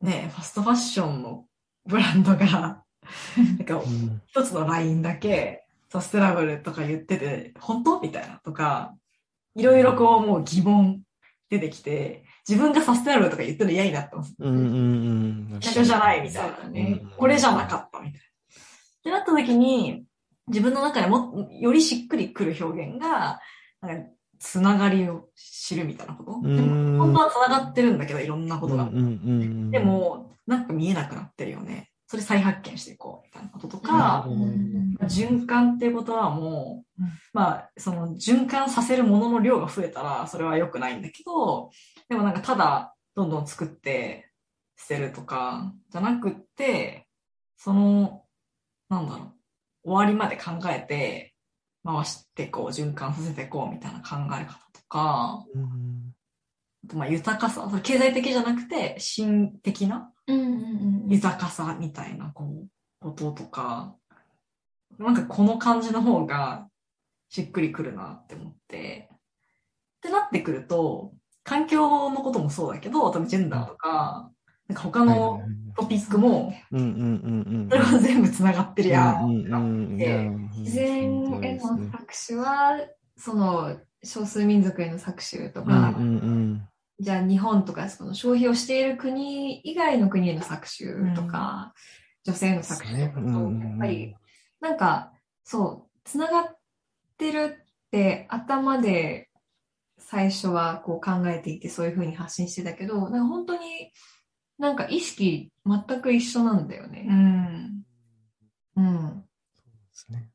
[0.01, 1.45] ね、ファストファッションの
[1.85, 2.82] ブランドが、
[3.57, 5.63] なんかうん一つのラインだけ
[5.93, 8.95] サステナブルとか言ってて、本当みたいなとか、
[9.55, 11.01] いろいろこうもう疑問
[11.51, 14.35] 出てきて、自分がサステナブルとか言ってるの嫌になってます。
[14.39, 14.65] うんうん
[15.51, 15.57] うん。
[15.59, 17.09] 一緒じゃないみたいなねうん。
[17.11, 18.19] これじゃなかったみたいな。
[18.19, 18.23] っ
[19.03, 20.03] てなった時に、
[20.47, 23.39] 自分の中でもよりしっくりくる表現が、
[23.79, 26.41] なんかつながりを知るみたいなこと。
[26.41, 28.89] でんも本当はつながってるんだけど、いろんなことが。
[28.91, 31.92] で、も、なんか見えなくなってるよね。
[32.13, 34.45] それ再発見していこうみたいなこととなかる、ほど。
[35.07, 37.09] 循環っていうことはもう、うん。
[37.33, 41.71] まあ、その循環させるものの量が増えたら、それは良くないんだけど、
[42.07, 44.29] でもなんかただ、どんどん作って
[44.77, 47.07] 捨てるとか、じゃなくって、
[47.57, 48.25] その、
[48.89, 49.33] なんだろ
[49.83, 51.33] う、終わりまで考えて、
[51.83, 56.13] 回していこう、循環させていこうみたいな考え方とか、うん。
[56.85, 61.09] あとまあ豊かさ、それ経済的じゃなくて、心的なうんうんうん。
[61.09, 62.67] 豊かさみたいな、こう、
[62.99, 63.95] こととか、
[64.97, 66.67] なんかこの感じの方が
[67.29, 69.17] しっくりくるなって思って、っ
[70.01, 74.31] てなってくると、環境のこともそうだけど、多分ジェンダーとか、
[74.67, 75.41] なんか他のはい
[75.75, 77.69] トピックも、うんうんうんうん。
[77.69, 79.45] それは全部繋がってるやうんん。
[79.47, 80.23] うんうんいや
[80.59, 82.79] 自然への搾取は、
[83.17, 86.67] その、少数民族への搾取とうんか、うん
[86.99, 91.73] じゃあ日本とかその消費をしている国以外の国への搾取とか、
[92.23, 94.15] 女性への搾取とかと、ねうんうんうんやっぱり、
[94.61, 95.11] なんか、
[95.43, 96.57] そう、つながっ
[97.17, 99.29] てるって頭で
[99.97, 103.91] 最初はこう考えていてそういうふうに発信してたけど、なんか本当に
[104.57, 107.01] なんか意識全く一緒なんだようね。
[107.03, 107.83] ん。
[108.75, 109.21] うん。
[109.21, 109.25] で
[109.93, 110.29] すね。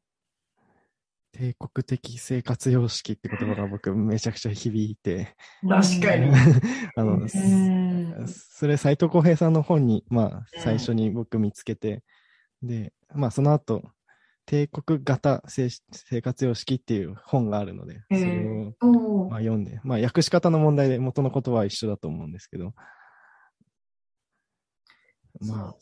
[1.39, 6.33] 帝国的生活様式って言葉が僕めちゃくちゃ響いて、確かに。
[6.97, 8.27] あの、うん。
[8.27, 12.03] それ斎藤浩平さんの本に、まあ、最初に僕見つけて、
[12.61, 13.85] で、まあ、その後、
[14.47, 22.75] 帝国型生生活様式っていう本があるので、それを、まあ、読んで、まあ、訳し方の問題で元の言葉は一緒だと思うんですけど、
[25.41, 25.77] まあ、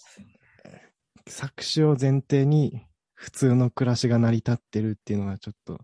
[1.27, 2.87] 搾取を前提に
[3.17, 5.81] 普通の暮らしが成り立ってるっていうのがちょっと、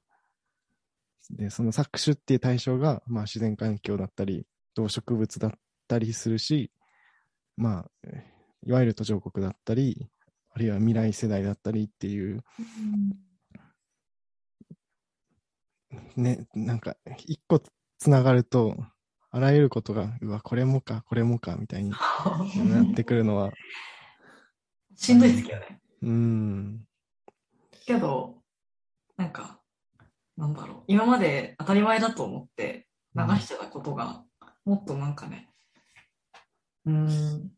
[1.31, 5.53] で、その搾取っていう対象が、まあ自然環境だったり、動植物だっ
[5.89, 6.71] たりするし、
[7.57, 8.25] まあ、え
[8.65, 10.09] いわゆる途上国だったり、
[10.55, 12.45] あるいは未来世代だったりっていう、
[16.17, 17.61] ね、なんか、一個
[17.99, 18.77] つながると、
[19.31, 23.53] あらゆることが、うわ、これもか、これもか、みたいになってくるのは、
[24.95, 25.81] しんどいですけどね。
[26.03, 26.87] うーん、
[27.85, 28.43] けど、
[29.17, 29.61] なんか、
[30.37, 34.25] なんだろう、今まで当たり前だと思って流してたことが、
[34.65, 35.49] もっとなんかね、
[36.87, 37.51] うん、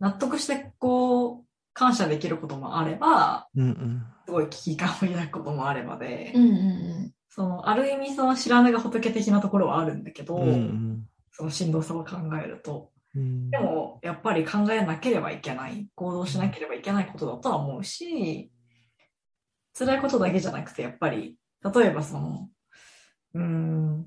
[0.00, 4.02] 納得してこう、感謝できることもあれば、うんうん。
[4.26, 12.90] すごい危機感を抱くこともあればで、うんうんその、ある意味その知らぬが仏的なところはあるんだけど、うんうんそのしんどさを考えると。
[13.14, 18.50] うんでも、やっぱり考えなければいけない、行動しなければいけないことだとは思うし、
[19.78, 22.48] 辛いことだけじゃなくて、やっぱり、例えばその、
[23.34, 24.06] うん、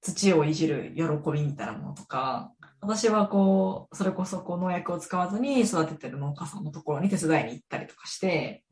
[0.00, 8.64] 土をいじる喜びみたいなものとか、私はこう、それこそこう農薬を使わずに育ててる農家さんのところに手伝いに行ったりとかして、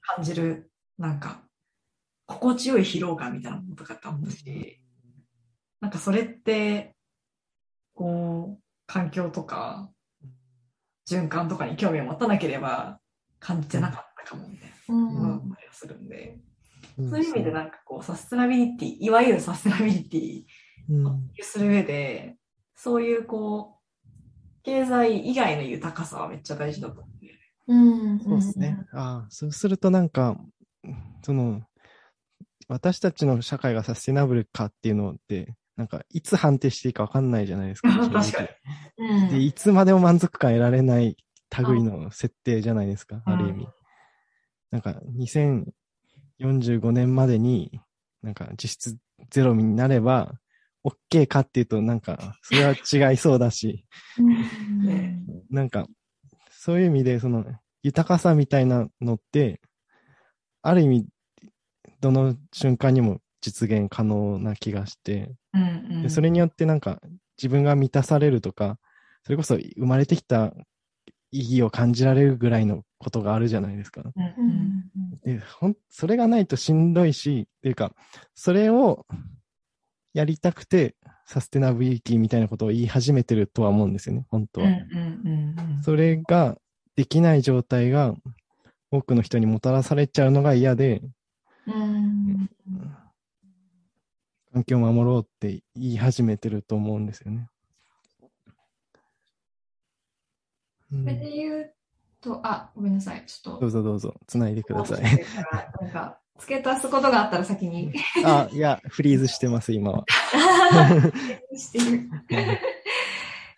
[0.00, 1.42] 感じる、なんか、
[2.26, 4.80] 心地よい疲労感みたいなものとかってあったし、
[5.80, 6.94] なんかそれって、
[7.94, 9.90] こう、環境とか、
[11.06, 13.00] 循環とかに興味を持たなければ
[13.40, 14.71] 感じてなかったかもみたいな。
[14.88, 15.14] うん。
[15.14, 16.08] のがあったりはするん。
[16.08, 16.38] で、
[16.98, 17.10] うん。
[17.10, 20.44] そういう意味でなんかこう、サステナビリティ、いわゆるサステナビリティ
[20.90, 21.06] うん。
[21.06, 22.36] をする上で、
[22.74, 23.82] そういうこう、
[24.64, 27.12] 経済以外の豊かさはめっちゃ大事だと思う。
[27.68, 28.20] うん。
[28.20, 28.78] そうですね。
[28.92, 30.36] ああ、そうするとなんか、
[31.22, 31.62] その、
[32.68, 37.88] 私たちの社会がサステナブルかっていうのって、なんか、いつ判定していいかわかんないじゃないですか。
[38.10, 38.48] 確かに。
[38.98, 39.28] うん。
[39.30, 41.16] で、いつまでも満足感得られない
[41.66, 43.68] 類の設定じゃないですか、うんある意味。
[44.72, 47.70] なんか、2045年までに、
[48.22, 48.96] なんか実質
[49.30, 50.32] ゼロになれば、
[51.12, 53.84] OK かっていうと、なんか、それは違いそうだし、
[55.50, 55.86] なんか、
[56.50, 57.44] そういう意味で、その、
[57.82, 59.60] 豊かさみたいなのって、
[60.62, 61.06] ある意味、
[62.00, 66.02] どの瞬間にも実現可能な気がして、うんうん。
[66.02, 67.00] でそれによってなんか、
[67.36, 68.78] 自分が満たされるとか、
[69.24, 70.54] それこそ生まれてきた
[71.30, 74.02] 意義を感じられるぐらいのことがあるじゃないですか。
[74.04, 74.90] うん
[75.24, 77.92] で、ほん、それがないとしんどいし、っていうか、
[78.34, 79.06] それを
[80.14, 80.96] やりたくて、
[81.26, 84.68] サステナビリティみたいなことを言い始めてるとは思うんですよね、本当は。
[85.82, 86.56] それが
[86.96, 88.14] できない状態が
[88.90, 91.02] 多くの人にもたらされちゃうのが嫌で、
[91.66, 92.50] うん
[94.52, 97.48] 環境を守ろうって言い始めてると思うんですよね。
[100.92, 101.74] うんそれで言う
[102.22, 103.24] と、あ、ごめんなさい。
[103.26, 103.60] ちょっと。
[103.60, 105.02] どうぞどうぞ、つないでください。
[105.80, 107.92] なんか、付け足すことがあったら先に。
[108.24, 110.04] あ、いや、フリーズしてます、今は。
[111.56, 112.08] してる。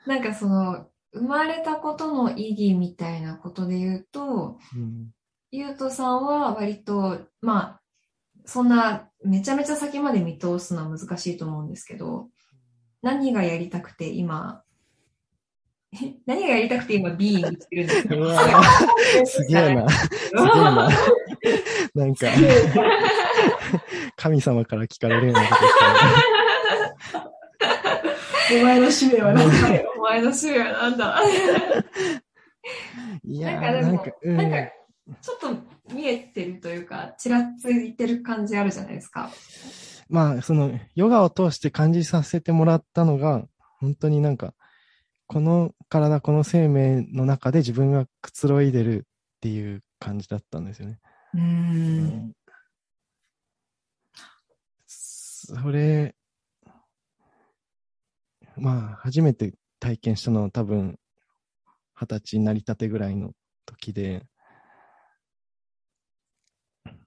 [0.06, 5.10] なんかその、生まれたことの意義みたいなことで言うと、うん
[5.56, 7.80] ゆうとさんは割と、まあ、
[8.44, 12.26] そんなめちゃめちゃ先まで見通すのは難しいと思うんですけど、
[13.02, 14.63] 何がやりたくて今、
[16.03, 18.62] え 何がやりたくて今 B にしてるんですか？
[19.26, 19.88] すげえな。
[19.88, 20.88] すげえな。
[21.95, 22.26] なんか、
[24.16, 25.72] 神様から聞かれるようなことし
[27.12, 27.18] た
[28.55, 28.61] ね。
[28.61, 29.92] お前の使命は何だよ。
[29.97, 31.22] お前の趣味はなんだ
[33.24, 34.36] いやなんか、うん。
[34.36, 34.57] なんか
[35.20, 39.30] ちょっと見えてるというか、ちらついてる感じあるじゃないですか。
[40.09, 43.45] まあ、その、ヨガを通して感じさせてもらったのが、
[43.80, 44.55] 本当になんか、
[45.27, 51.01] この体、この生命の中で自分がくつろいでるっていう感じだったんですよね。
[51.35, 52.33] うん。
[54.87, 56.14] それ、
[58.57, 60.99] まあ、初めて体験したのは多分、
[61.95, 63.33] 二十歳になりたてぐらいの
[63.66, 64.27] 時で、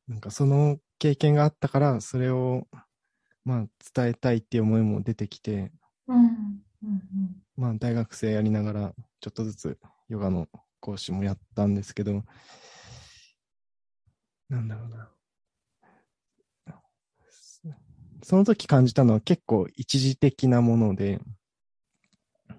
[0.07, 2.67] なんかその経験があったから、それを、
[3.43, 5.71] まあ、伝えたいっていう思いも出てきて、
[6.07, 6.63] うん。
[6.83, 9.79] うんまあ、大学生やりながら、ちょっとずつ
[10.09, 10.47] ヨガの
[10.79, 12.23] 講師もやったんですけど、
[14.49, 15.09] なんだろうな。
[18.23, 21.19] その時感じたのは結構一時的なもので、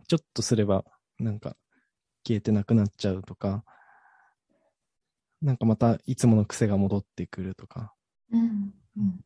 [0.09, 0.84] ちょっとすれば、
[1.18, 1.57] なんか、
[2.26, 3.64] 消えてなくなっちゃうとか、
[5.40, 7.94] なんかまたいつもの癖が戻ってくるとか、
[8.32, 8.74] うん。
[8.96, 9.24] うん。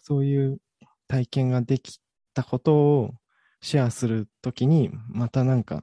[0.00, 0.60] そういう
[1.06, 2.00] 体験ができ
[2.38, 3.14] たことを
[3.60, 5.82] シェアするときに、またなんか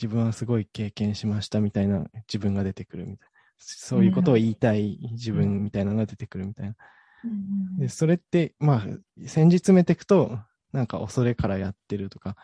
[0.00, 3.30] 自分はすごい経験しましたみたいな自分が出てくるみたいな。
[3.58, 6.76] そういうことを言いたい自分みたいなのが出てくるみたいな。
[7.24, 10.38] うんで、それって、まあ、先日詰めていくと、
[10.72, 12.36] なんか恐れからやってるとか、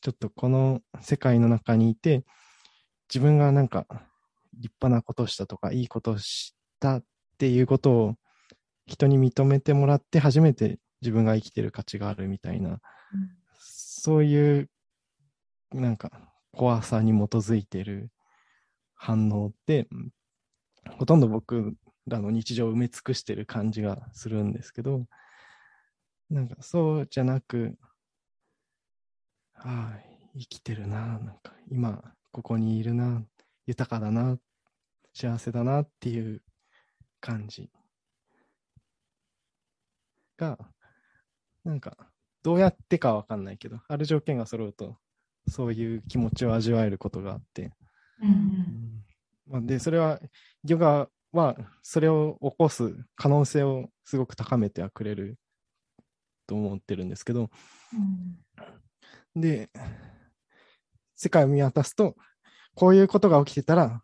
[0.00, 2.24] ちょっとこの世界の中にいて、
[3.12, 3.86] 自分がなんか
[4.54, 7.04] 立派なことをしたとか、いいことをしたっ
[7.36, 8.14] ていうことを
[8.86, 12.80] 人に認めてもらって初めて自分が生きてる価値があるみたいな、
[13.58, 14.70] そういう、
[15.72, 18.10] なんか怖さに基づいてる
[18.94, 19.88] 反応って、
[20.98, 21.76] ほとんど僕
[22.06, 25.06] らの日常を埋め尽くしてる感じがするんですけど、
[26.30, 27.78] なんかそうじゃなく、
[29.54, 30.00] ああ、
[30.34, 33.24] 生きてるな、なんか今ここにいるな、
[33.66, 34.38] 豊かだな、
[35.14, 36.42] 幸せだなっていう
[37.20, 37.70] 感じ
[40.36, 40.58] が、
[41.66, 41.96] なんか
[42.44, 44.96] どうやってかわかんないけど、ある条件が揃うと、
[45.48, 47.72] そういう気持ちを味わえることがあって、
[48.22, 50.20] うんで、それは、
[50.64, 55.38] ヨガは、それを起こす可能性をすごく高めてはくれる
[56.46, 57.50] と思ってるんですけど、
[59.34, 59.68] で、
[61.16, 62.16] 世界を見渡すと、
[62.76, 64.02] こういうことが起きてたら、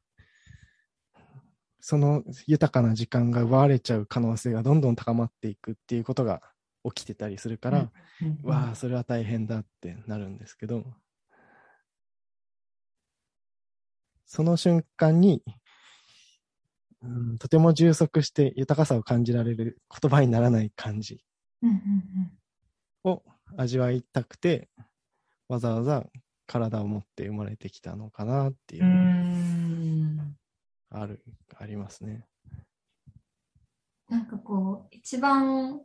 [1.80, 6.40] その豊かな時間が奪われちゃう可能性がどんどん高まっていくっていうことが
[6.85, 7.93] 起きてたりするから、
[8.43, 10.85] わあ、それは大変だってなるんですけど、
[14.26, 15.43] その瞬間に、
[17.03, 21.22] うん、とても充足して豊かさを感じられる言葉にならない感じ
[21.62, 21.83] うんうん
[23.05, 23.22] を
[23.57, 24.70] 味わいたくて、
[25.49, 26.07] わざわざ
[26.47, 30.37] 体を持って生まれてきたのかなっていうう、ん。
[30.91, 31.22] ある、
[31.59, 32.26] ありますね。
[34.09, 35.80] なんかこう、一番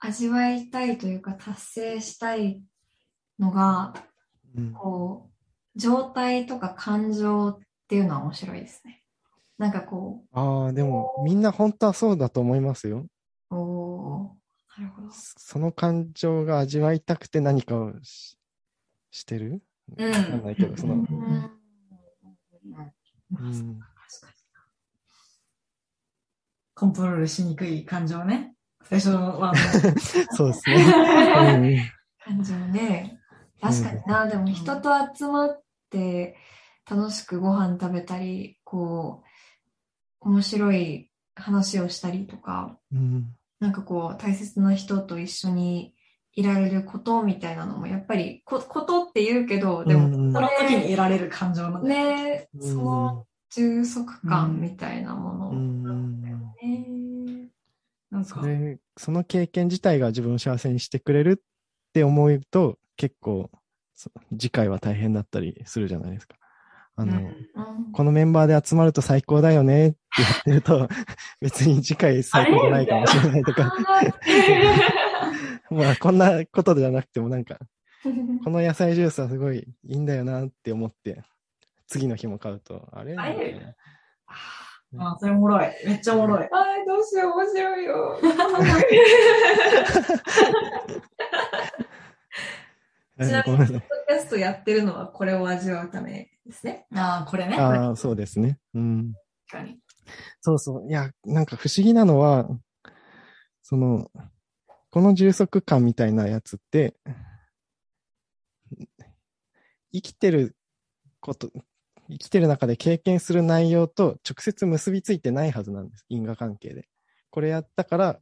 [0.00, 2.62] 味わいたいというか達成したい
[3.38, 3.94] のが、
[4.56, 5.30] うん、こ
[5.76, 9.02] う、状態とか感情っていうのは面白いですね。
[9.58, 13.06] なんかこああ、でもみんな本当はそうだと思いますよ。
[13.50, 15.08] う、おーなるほど。
[15.10, 18.38] その感情が味わいたくて何かをし
[19.10, 19.62] してる？
[19.96, 21.04] うんわかんないけど、その、うん
[23.40, 23.78] うん。
[26.74, 28.54] コントロールしにくい感情ね。
[28.88, 29.54] 最初はも
[30.32, 31.92] そうですね。
[32.24, 33.20] 感情ね。
[33.60, 36.36] 確かにな、でも人と集まって
[36.88, 39.22] 楽しくご飯食べたり、こ
[40.22, 43.34] う、面白い話をしたりとか、うん。
[43.60, 45.94] なんかこう、大切な人と一緒に
[46.32, 50.28] いられることみたいなのも、やっぱりこ、ことって言うけど、でも、うんうん。
[50.30, 52.62] う、その時に得られる感情なんだよね、うん。
[52.62, 55.50] その充足感みたいなもの。
[55.50, 55.82] うん。
[55.82, 56.97] なんだよね。
[58.10, 58.42] なんか。
[58.96, 61.42] そ、の経験自体が自分を幸せにしてくれるっ
[61.92, 63.50] て思うと、結構、
[63.94, 66.36] そ次回は大変だったりするじゃないですか。
[66.96, 67.26] あの、うん。
[67.26, 67.38] うん
[67.92, 70.88] このメンバーで集まると最高だよねって言ってると、
[71.40, 73.74] 別に次回最高じゃないかもしれないとか、
[75.70, 77.58] まあこんなことじゃなくてもなんか、
[78.44, 81.22] この野菜ジュースはすごいいいんだよなって思って、
[81.86, 83.16] 次の日も買うと、あれ？
[83.16, 83.34] あれ？
[83.34, 83.74] みたいな
[84.96, 85.68] あ、それおもろい。
[85.84, 86.48] めっちゃおもろい。
[86.50, 88.18] あーどうしよう、面白いよ。
[93.20, 96.86] ちなみに、ポッドキャストやってるのはこれを味わうためですね。
[96.94, 97.58] ああ、これね。
[97.58, 98.58] ああ、そうですね。
[98.74, 99.12] うん。
[99.48, 99.78] 確かに。
[100.40, 100.88] そうそう。
[100.88, 102.48] いや、なんか不思議なのは、
[103.62, 104.10] その、
[104.90, 106.94] この充足感みたいなやつって、
[109.92, 110.56] 生きてる
[111.20, 111.50] こと、
[112.10, 116.04] 生きてる中で経験する内容と直接結びついてないはずなんです。
[116.08, 116.88] 因果関係で。
[117.30, 118.18] これやったから、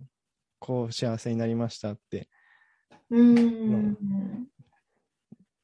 [0.58, 2.28] こう幸せになりましたって。
[3.10, 3.96] うん。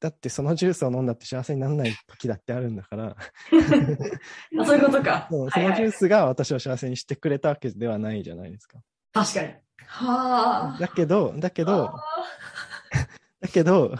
[0.02, 3.16] だってそのジュースを飲んだって幸せにならない時だってあるんだから、
[4.60, 5.28] あそういうことか。
[5.30, 8.80] そうそのジュースが私を幸せにしてくれたわけではないじゃないですか。
[9.12, 9.54] 確かに。
[9.86, 10.78] はあ。
[10.80, 12.04] だけど、だけど、あ
[13.40, 13.94] だけど、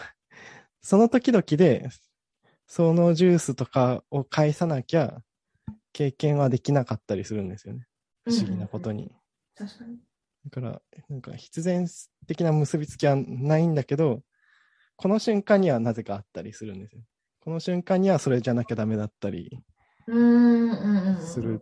[0.81, 1.89] その時々で、
[2.75, 5.19] そのジュースとかを返さなきゃ、
[5.93, 7.87] 経験はできなかったりするんですよね。
[8.25, 9.13] 不思議なことに。
[9.55, 9.99] ー確かに。
[10.47, 11.87] だから、なんか必然
[12.27, 14.23] 的な結びつきはないんだけど、
[14.97, 17.03] この瞬間にはなぜかあったりするんですよ。
[17.41, 19.51] この瞬間にはそれじゃなきゃダメだったり
[20.07, 21.21] うんうんうんうん。
[21.21, 21.61] する。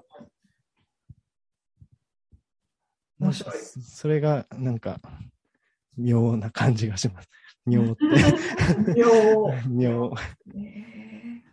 [3.18, 5.00] 面白いそれが、なんか、
[5.98, 7.28] 妙な感じがします。
[7.70, 8.04] 妙って。
[8.98, 10.12] よ妙。
[10.46, 11.44] ね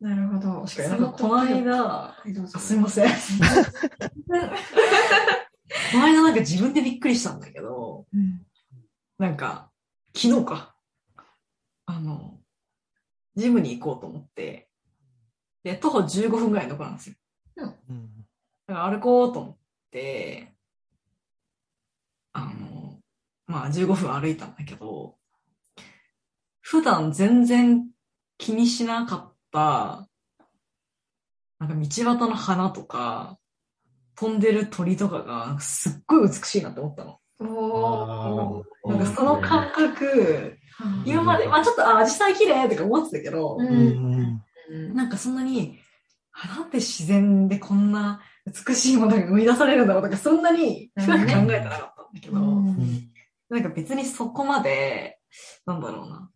[0.00, 0.64] なるほど。
[0.64, 2.14] 確かになんかこの間、
[2.58, 3.10] すいません。
[5.92, 8.42] この間なんか自分でびっくりしたんだけど、うん
[9.18, 9.72] なんか、
[10.14, 10.76] 昨日か。
[11.86, 12.38] あの、
[13.34, 14.68] ジムに行こうと思って、
[15.62, 17.16] で、徒歩15分ぐらいのところなんですよ。
[17.88, 18.26] うん
[18.66, 19.56] だから歩こうと思っ
[19.90, 20.52] て、
[22.32, 23.00] あの、
[23.46, 25.15] まあ15分歩いたんだけど、
[26.68, 27.86] 普段全然
[28.38, 30.08] 気にしなかった、
[31.60, 33.38] なんか道端の花とか、
[34.16, 37.20] 飛んでる鳥とかが、すっごい美しいなって思ったの。
[37.38, 38.88] おー。
[38.88, 40.58] なんかその感覚、
[41.04, 44.40] 今まで、まあちょっと、あ、アジサイ綺麗とか思ってたけど、ううん。
[44.90, 45.78] んなんかそんなに、
[46.32, 53.08] あなんで自然でこんな美しいものが生み出されるんだろうとか、そんなに深く考えてなかったんだけど、うん。
[53.50, 55.20] なんか別にそこまで、
[55.64, 56.28] なんだろうな。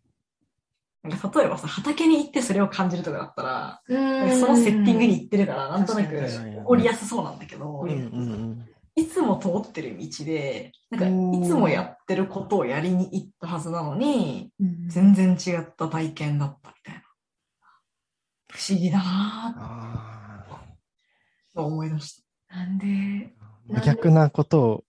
[1.03, 7.87] なんか例えばさ、畑に行ってそれを感じるとかだったら、そのセッティングに行ってるから、なんとなく起こりやすそうなんだけど、
[8.95, 17.01] いつも通ってる道で、なんかいつもやってることをやりに行ったはずなのに、うん全然違った体験だったみたいな。
[18.51, 20.45] 不思議だな
[21.55, 22.57] と思い出した。
[22.57, 23.33] なんで、
[23.67, 24.83] 真逆なことを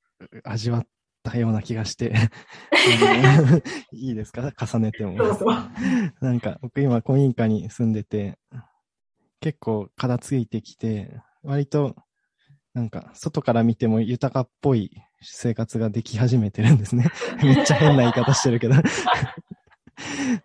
[0.45, 0.87] 味わっ
[1.23, 2.12] たような気がして、
[3.93, 4.53] いいですか？
[4.59, 5.16] 重ねても。
[5.16, 5.47] どうぞ。
[6.20, 8.39] なんか、僕今古民家に住んでて、
[9.41, 11.97] 結構片付いてきて、割と、
[12.75, 17.07] なんか、外から見ても豊かっぽい生活ができ始めてるんですね。
[17.43, 18.75] めっちゃ変な言い方してるけど。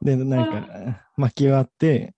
[0.01, 2.13] で、なんか、薪き終わって、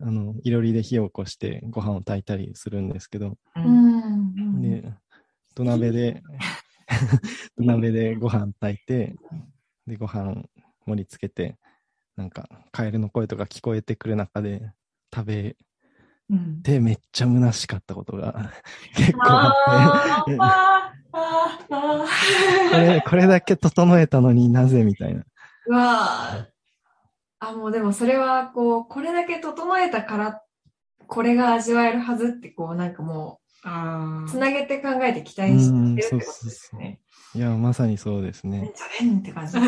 [0.00, 4.62] あの、いろりで火を起こしてご飯を炊いたりするんですけど、ううんん。
[4.62, 4.92] で、
[5.54, 6.71] 土鍋で、土
[7.56, 9.16] 鍋でご飯炊いて、
[9.86, 10.44] で、ご飯
[10.86, 11.58] 盛り付けて、
[12.16, 14.72] なんか、カエルの声とか聞こえてくる中で、
[15.14, 15.56] 食べ
[16.30, 16.62] うん。
[16.62, 18.52] てめっちゃ虚しかったことが
[18.96, 20.38] 結構あって、
[22.70, 25.24] これ、これだけ整えたのになぜみたいな。
[25.66, 26.52] うわー
[27.40, 30.42] あ、もうでもそれは、こう、これだけ整えたから、
[31.08, 33.41] これが味わえるはずって、こう、なんかもう、
[34.28, 37.00] つなげて考えて期待してるってことですね。
[37.34, 38.72] いや、まさにそうですめっね。
[38.76, 39.64] ちゃ変って感じです。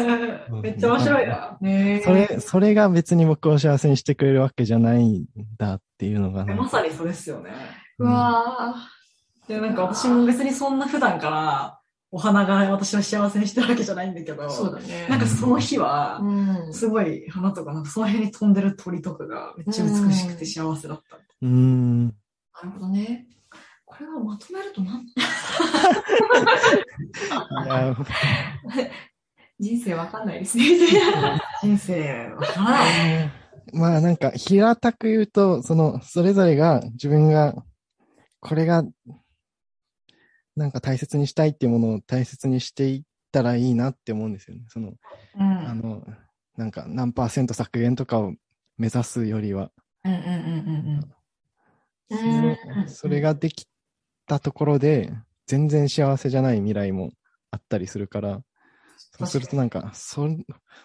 [0.63, 1.57] めっちゃ面白いな。
[1.61, 5.27] ねそれ、それが別に僕を幸せにしてくれるわけじゃないん
[5.57, 7.51] だっていうのがまさにそうですよね。
[7.99, 8.75] うわ
[9.49, 11.81] で、なんか私も別にそんな普段から
[12.11, 15.07] お花が私を幸せにしてるわけじゃないんだけど、ーそうだね。
[15.09, 16.75] なんかその日は、うん。
[16.75, 21.17] すごい花とか、なんかその辺に飛んでる鳥とかがめっちゃ美しくて幸せだった。
[21.17, 22.07] うーん。
[22.07, 22.13] な
[22.65, 23.27] るほどね。
[23.97, 25.07] これはまとめると何
[29.61, 30.65] 人生わかんないですね。
[31.63, 33.31] 人生わからない。
[33.73, 37.55] まあなんか平たく言うと、その、それぞれが自分が、
[38.41, 38.83] これが、
[40.57, 44.65] なんか大切にしたいっていうものを大切にしていったらいいなって思うんですよね。
[44.69, 44.95] その、
[45.37, 45.43] うん。
[45.43, 46.05] あの、
[46.57, 48.35] なんか何パーセント削減とかを
[48.77, 49.71] 目指すよりは、
[50.05, 51.15] うんうんうんうん
[52.07, 53.67] それそれができ
[54.27, 55.13] たところで、
[55.47, 57.11] 全然幸せじゃない未来も
[57.51, 58.41] あったりするから、
[59.17, 60.29] そうするとなんか、そ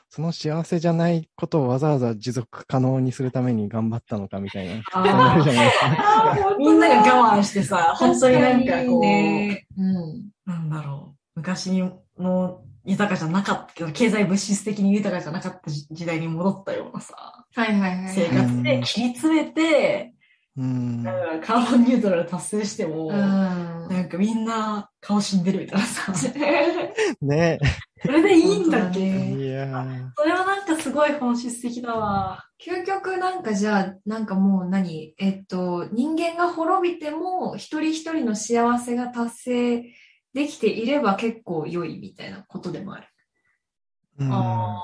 [0.09, 6.55] その幸せじゃないことをわざわざ持続可能にするために頑張ったのかみたいな、そうなるじゃないですか。
[6.59, 9.65] みんなが我慢してさ、本当になんかこう、ね。
[9.77, 10.29] うん。
[10.45, 11.71] なんだろう、昔
[12.17, 17.15] の豊かじゃなかったけど、経済物質的に豊かじゃなかった時時代に戻ったようなさ、
[17.55, 18.13] はいはいはい。
[18.13, 20.13] 生活で切り詰めて、
[20.59, 21.03] うん。
[21.03, 23.15] なんかカーボンニュートラル達成しても、うん。
[23.15, 26.11] なんかみんな顔死んでるみたいなさ、
[27.21, 27.59] ね
[28.01, 29.03] それでいいんだっけ、い
[29.47, 32.43] やーそれはなんかすごい本質的だわ。
[32.61, 35.13] 究極なんかじゃあ、なんかもう何？
[35.17, 39.93] えっと、人間が滅びても、一人一人の幸せが達成
[40.33, 43.07] できていれば結構良いみたいなことでもある。
[44.19, 44.83] うんあ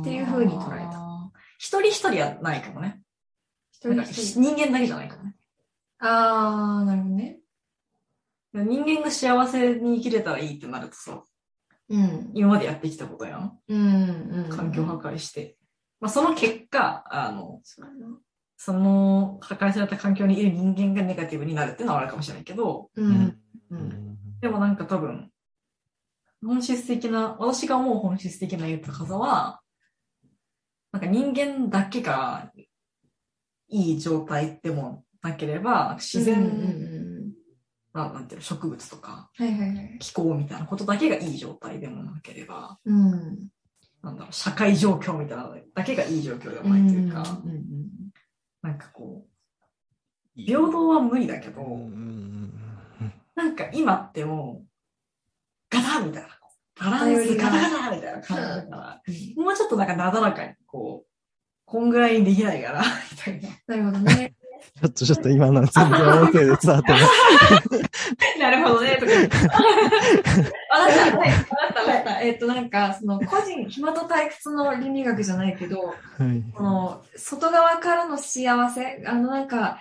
[0.00, 1.30] っていう風に捉えた。
[1.58, 3.03] 一人一人はないかもね。
[3.92, 4.40] 一なんか人一人。
[4.40, 5.36] 人間だけじゃないかもね。
[5.98, 7.38] あー、なるほどね。
[8.52, 11.24] 人間が幸せに生きれたらいいってなるとさ、
[11.88, 12.30] うん。
[12.34, 13.58] 今までやってきたことやん。
[13.68, 14.48] うん、うん。
[14.48, 15.56] 環境破壊して。
[16.00, 17.60] まあ、その結果、あの、
[18.56, 23.02] その破壊された環境にいる人間がネガティブになるっていうのはあるかもしれないけど、う。
[23.02, 23.38] うんん
[23.70, 24.18] うん。
[24.40, 25.30] でもなんか多分、
[26.44, 29.60] 本質的な、私が思う本質的な豊かさは、
[30.92, 32.52] なんか人間だけが
[33.68, 37.04] いい状態でもなければ、自然、うんうん
[37.94, 39.30] ななんていうの、植物とか。
[40.00, 43.48] 気候みたいなことだけがいい状態でもなければ、うん。
[44.02, 47.64] なんだろう、社会状況みたいなのだけがいい状況でもないというか、うんうん
[48.62, 52.52] なんかこう、平等は無理だけど、うんうん
[53.34, 54.66] なんか今ってもう、
[55.70, 56.28] ガタンみたいな、
[56.80, 59.02] バランスガタガタみたいな感じだから、
[59.36, 61.13] もうちょっとなんかなだらかに、こう、
[61.64, 63.48] こんぐらいにできないかな、みたいな。
[63.66, 64.34] なるほどね。
[64.80, 67.02] ちょっとちょっと今のは全然音声で伝わってない。
[68.40, 69.12] なるほどね、とか。
[69.14, 72.20] わかった、はい、わかった、わかった。
[72.20, 75.94] えっと、なんか、その、個人、暇と退屈の倫理学じゃないけど、はい。
[76.52, 79.80] この、外側からの幸せ、あの、なんか、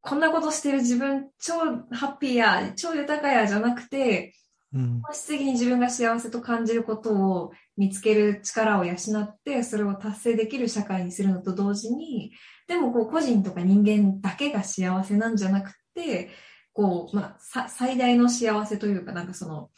[0.00, 1.54] こんなことしてる自分、超
[1.90, 4.34] ハッピーや、超豊かや、じゃなくて、
[4.72, 12.32] うん本質的に自分が幸せと感じることを見つける力を養って、それを達成できる社会にするのと同時に、
[12.66, 16.30] でもこう個人とか人間だけが幸せなんじゃなくて、
[16.72, 19.70] こう、まあ、さ最大の幸せというか、なんかその、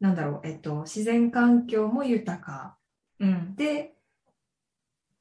[0.00, 2.76] なんだろう、えっと、自然環境も豊か
[3.20, 3.54] うん。
[3.56, 3.94] で、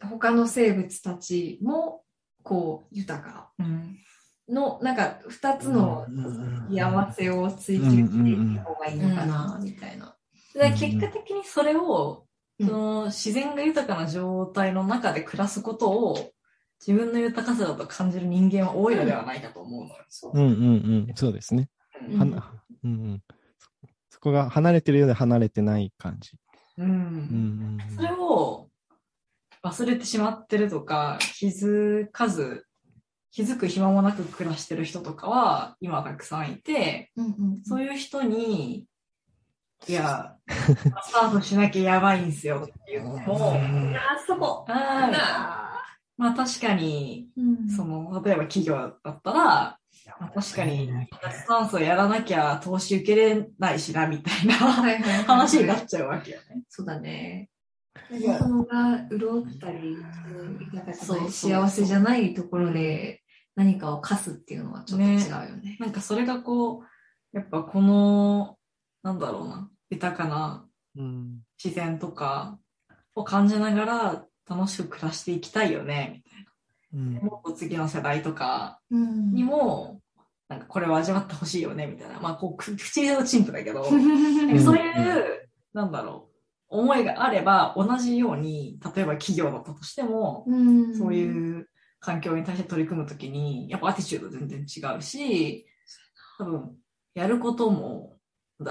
[0.02, 2.04] 他の生物たちも、
[2.42, 3.98] こう、豊かうん。
[4.50, 6.06] の、なんか、二つの
[6.70, 10.18] 幸せを追求していった方がいいのかな、みたいな。
[10.54, 12.23] で結果的にそれを、うん
[12.60, 16.32] その自然が豊かな状態の中で暮らすことを
[16.86, 19.96] 自分の豊かさだと感じる人間は多いのではないかと思うのよ。
[20.34, 21.16] うんうんうん。
[21.16, 21.70] そうですね。
[22.08, 23.24] うんはなうんうん、
[23.58, 23.70] そ
[24.10, 26.38] そこが離れてるようで離れてない感じ。
[26.78, 26.84] う。
[26.84, 28.70] うんんうんそれを
[29.64, 32.66] 忘れてしまってるとか、気づかず、
[33.32, 38.86] 気づく暇もなく暮らしてる人とかは今たくさんいて、うんうんそういう人に、
[39.88, 42.62] いや、スタートしなきゃやばいんすよ。
[42.64, 44.66] って言っても、うんあ、そこ。
[44.68, 44.76] あー
[45.16, 45.74] あ
[46.18, 47.70] まあ確かに、うん。
[47.70, 49.80] その、例えば企業だったら、
[50.20, 50.90] まあ確かに、
[51.22, 56.64] 脱炭素やらなきゃ投資受けれないしな、みたいな話になっちゃうわけよね。
[56.70, 57.50] そうだね。
[58.10, 59.98] 子供が潤ったり、
[60.74, 63.22] なんかそう幸せじゃないところで
[63.56, 65.78] 何かを課すっていうのはちょっと違うよね。
[65.80, 66.84] なんかそれがこう、
[67.38, 68.58] やっぱこの、
[69.04, 70.68] なんだろうな、豊かな。
[70.98, 71.40] うん。
[71.64, 72.60] 自然とか
[73.16, 76.46] を感じながら楽しく暮らしていきたいよね、みたい
[76.94, 77.14] うん。
[77.16, 77.22] な。
[77.22, 79.34] もっと次の世代とかうん。
[79.34, 80.02] にも、
[80.50, 82.20] なんかこれを味わってほしいよね、みたいな。
[82.20, 86.30] まあ、こう、く口で言うと陳腐だけど、 そういう、なんだろ
[86.70, 90.98] う、思いがあれば、同じように、例えば企業だったとしても、うん。
[90.98, 91.70] そういう
[92.00, 95.66] 環境に対して取り組むときに、やっぱアティチュード全然違うし、
[96.38, 96.76] 多分、
[97.16, 98.13] やることも、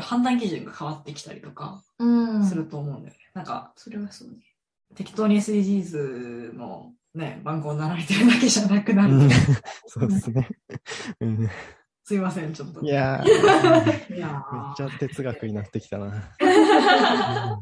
[0.00, 3.20] 判断基準が変わってきたりとかうんすると思うんだよね。
[3.34, 4.36] なんか、それはそうね。
[4.94, 9.14] 適当に SDGs のね、番号を並べてるだけじゃなくなる。
[9.14, 9.30] うん
[9.86, 10.48] そうですね。
[11.20, 11.50] うん
[12.04, 12.80] すいません、ちょっと。
[12.82, 16.34] いやー、いやめっーちゃ哲学になってきたな。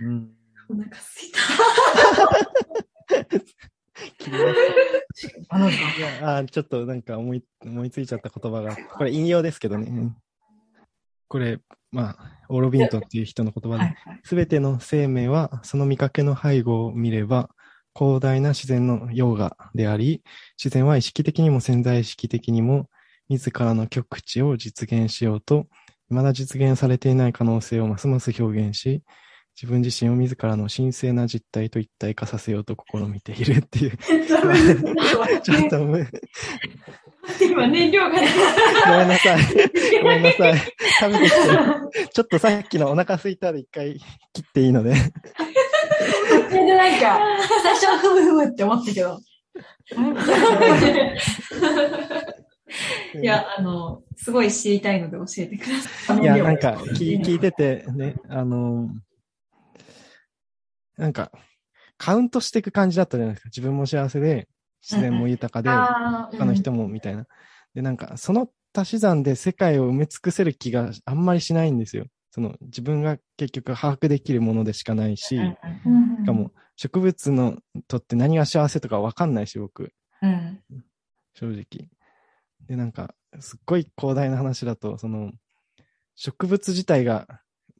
[0.00, 0.30] うん
[0.70, 1.40] お腹すいた。
[6.38, 10.12] あちょっとなんか思い思いついちゃった言葉が、これ引用ですけどね。
[11.30, 11.60] うんこれ、
[11.92, 14.20] まあ、オーロビントっていう人の言葉で、はいはい。
[14.24, 17.48] すべての生命はその見かけの背後を見れば、
[17.96, 20.24] 広大な自然の溶河であり、
[20.58, 22.90] 自然は意識的にも潜在意識的にも、
[23.28, 25.68] 自らの極地を実現しようと、
[26.08, 29.04] 未だ実現されていない可能性をますます表現し、
[29.54, 33.96] 自分自身を自らの神聖な実体と一体化させようと試みているっていう、
[35.42, 36.08] ちょっとむ、
[37.40, 38.28] 今燃料がね。
[38.86, 39.40] ごめんなさい。
[40.02, 40.58] ごめんなさい。
[41.00, 43.98] 食べてきて、ちょっとさっきのお腹空いたで一回
[44.32, 44.94] 切っていいので。
[44.94, 47.20] それでなんか、
[47.62, 49.20] 最初はふむふむって思ったけど。
[53.20, 56.22] いや、あの、すごい知りたいので教えてください。
[56.22, 59.10] いや、なんか聞、聞いててね、あのー
[61.00, 61.32] なんか、
[61.96, 63.48] カウントしていく感じだったじゃないですか。
[63.48, 64.48] 自分も幸せで、
[64.82, 67.26] 自然も豊かで、あ他の人もみたいな。
[67.74, 72.06] で、なんか、その足し算で世界を埋め尽くせる気があんまりしないんですよ。
[72.30, 75.54] その、自分が結局把握できるものでしかないし、うん
[76.22, 77.58] しかも、植物の
[77.88, 79.92] とって何が幸せとかわかんないし、僕。
[80.22, 80.84] うん。
[81.34, 81.88] 正直。
[82.66, 85.32] で、なんか、すっごい広大な話だと、その、
[86.14, 87.26] 植物自体が、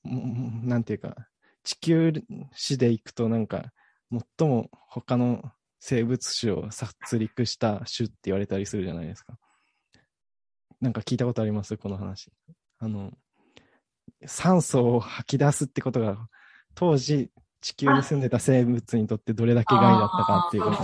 [0.05, 1.17] なんていうか、
[1.63, 2.13] 地球
[2.55, 3.73] 史でいくとなんか、
[4.39, 5.43] 最も他の
[5.81, 9.37] 生物種を殺戮した種って言われたりするじゃないですか。
[10.81, 11.77] なんか聞いたことあります？
[11.77, 12.31] この話。
[12.79, 13.13] あの、
[14.27, 16.29] 酸素を吐き出すってことが、
[16.75, 20.83] 当時地球に住んでた生物にとってどれだけ害だったかっていうこと。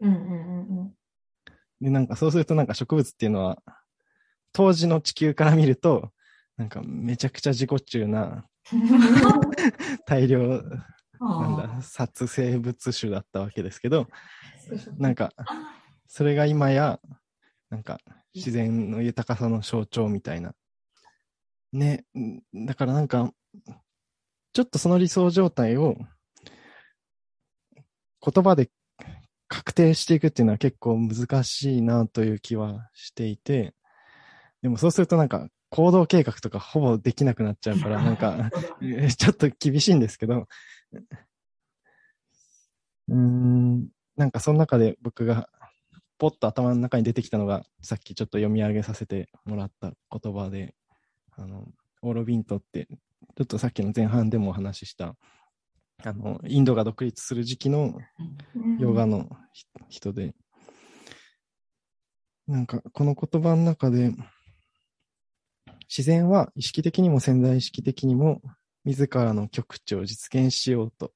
[0.00, 0.94] うんうんうん。
[1.80, 3.62] で、なんかそうするとなんか植物っていうのは、
[4.52, 6.10] 当時の地球から見ると、
[6.56, 8.44] なんかめちゃくちゃ自己中な
[10.06, 10.62] 大量、
[11.20, 14.08] なんだ、殺生物種だったわけですけど、
[14.96, 15.32] なんか、
[16.06, 16.98] それが今や、
[17.68, 18.00] なんか
[18.34, 20.54] 自然の豊かさの象徴みたいな。
[21.72, 23.32] ね、んだからなんか、
[24.52, 25.96] ちょっとその理想状態を
[28.20, 28.70] 言葉で
[29.46, 33.74] 確定していくっていうのは結構難しいなという気はしていて、
[34.62, 38.50] でもそうするとなんか行動計画とかほぼできなくなっちゃうから、なんか、
[38.82, 40.48] えーちょっと厳しいんですけど、
[43.08, 45.48] うーん、なんかその中で僕が
[46.20, 50.76] ポッと頭の中に出てきたのが、さっきちょっと読み上げさせてもらった言葉で、
[51.32, 51.66] あの、
[52.02, 52.88] オーロビントって、
[53.36, 55.16] ちょっとさっきの前半でもお話しした、
[56.04, 57.98] あの、インドが独立する時期の
[58.78, 60.34] ヨガのひ人で、
[62.46, 64.12] なんか、この言葉の中で、
[65.88, 68.42] 自然は意識的にも潜在意識的にも、
[68.84, 71.12] 自らの極致を実現しようと、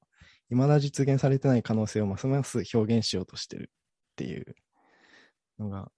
[0.49, 4.55] 未だ実現されてない可能性をますます表現しようとしてるっていう
[5.57, 5.91] のが、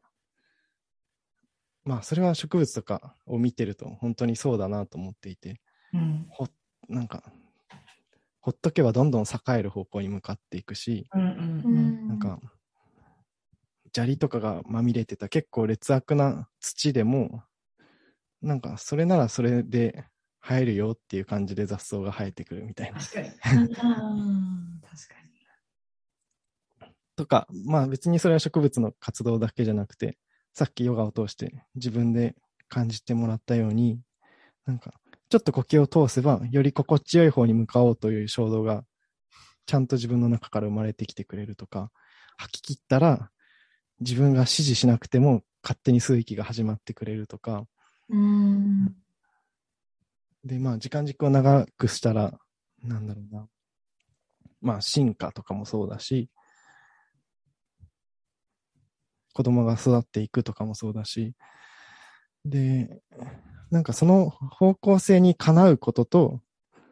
[1.84, 5.62] まあ、それは植物とかを見てると本当にそうだなと思っていて、
[5.94, 6.28] うん。
[6.30, 6.48] ほ、
[6.90, 7.24] なんか、
[8.42, 11.30] ほっとけばどんどん栄える方向に向かっていくし、うんうん
[11.66, 12.08] うん。
[12.08, 12.40] なんか、
[13.94, 17.44] 砂利とかがまみれてた結構劣悪な土でも、
[18.42, 20.06] なんかそれならそれで
[20.48, 23.00] 生えるよっていう感じで雑草が生えてくるみたいな。
[23.00, 23.30] 確かに。
[23.60, 25.18] うん確か
[27.18, 30.18] とか、まあ別にそれは植物の活動だけじゃなくて、
[30.54, 32.36] さっきヨガを通して自分で
[32.70, 34.00] 感じてもらったように、
[34.66, 34.94] なんか
[35.30, 38.86] ちょっと呼吸を通せばより心地よい方に向かおうという衝動が
[39.66, 41.92] ちゃんと自分の中から生まれてきてくれるとか、
[42.38, 43.32] 吐き切ったら
[44.00, 47.66] 自分が指示しなくても勝手に吸う息が始まってくれるとか、
[48.10, 48.96] うん。
[50.48, 52.40] で、まあ時間軸を長くしたら、
[52.82, 53.48] なんだろうな。
[54.62, 56.30] まあ進化とかもそうだし、
[59.34, 61.36] 子供が育っていくとかもそうだし、
[62.46, 63.02] で、
[63.70, 66.42] なんかその方向性にかなうことと、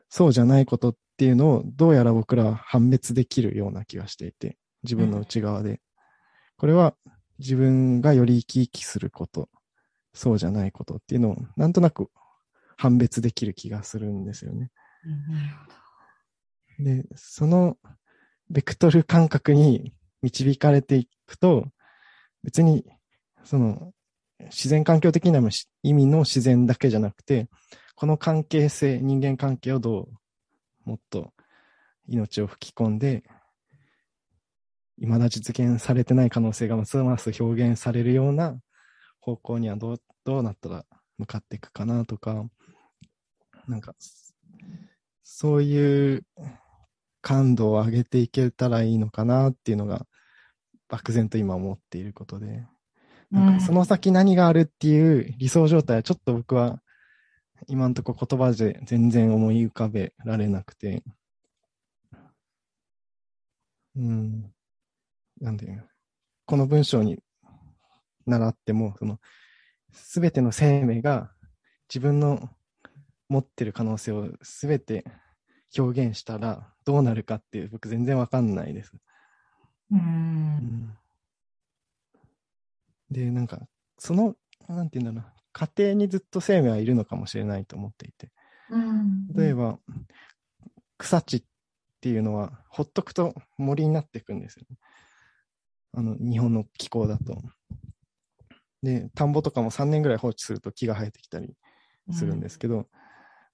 [0.10, 5.82] そうじゃないことっていうのをどうやら僕らは判別できるような気がしていて、自分の内側で。
[6.58, 6.96] これは
[7.40, 9.50] 自分がより生き生きすること、
[10.14, 12.10] そうじゃないことっていうのをなんとなく
[12.78, 14.72] 判別できる気がするんですよね。
[15.06, 15.34] に。
[15.34, 17.04] なるほど。
[17.04, 17.78] で、その
[18.50, 21.68] ベクトル感覚に導かれていくと、
[22.44, 22.86] 別に、
[23.44, 23.92] その、
[24.46, 25.40] 自然環境的な
[25.84, 27.48] 意味の自然だけじゃなくて、
[27.96, 30.10] この関係性、人間関係をど
[30.86, 31.34] うもっと
[32.08, 33.24] 命を吹き込んで、
[35.00, 38.58] 未だ実現されてない可能性がますます表現されるような
[39.20, 40.86] 方向にはどう、どうなったら
[41.18, 42.46] 向かっていくかなとか、
[43.68, 43.96] なんか、
[45.24, 46.26] そういう
[47.22, 50.06] 感度を上げていけたらいいのかなっていうのが、
[50.88, 52.66] 漠然と今思っていることで、
[53.32, 56.80] なんかその先何があるっていう理想状態はちょっと僕は
[57.68, 61.04] 今んとこ言葉で全然思い浮かべられなくて、
[63.96, 64.52] うん、
[65.40, 65.82] なんで、
[66.46, 67.18] この文章に
[68.26, 69.20] 習っても、その、
[69.92, 71.32] すべての生命が
[71.90, 72.50] 自分の
[73.30, 75.06] 持ってる可能性をすべて
[75.78, 78.94] 表現したらどうなるかっていう僕全然わかんないです。
[79.92, 79.96] う。
[79.96, 80.98] うんん
[83.12, 83.60] で、なんか、
[83.98, 84.36] その、
[84.68, 88.32] なんていうんだろうな、家庭にずっと生命はいるのかもしれないと思っていて。
[88.70, 89.28] うん。
[89.34, 89.80] 例えば、
[90.98, 91.44] 草地っ
[92.02, 94.78] ていうのは、ほっとくと森になっていくんですよね。
[95.94, 97.42] あの、日本の気候だと。
[98.84, 101.56] で、田んぼとかも3年ぐらい放置すると木が生えてきたり
[102.12, 102.88] するんですけど、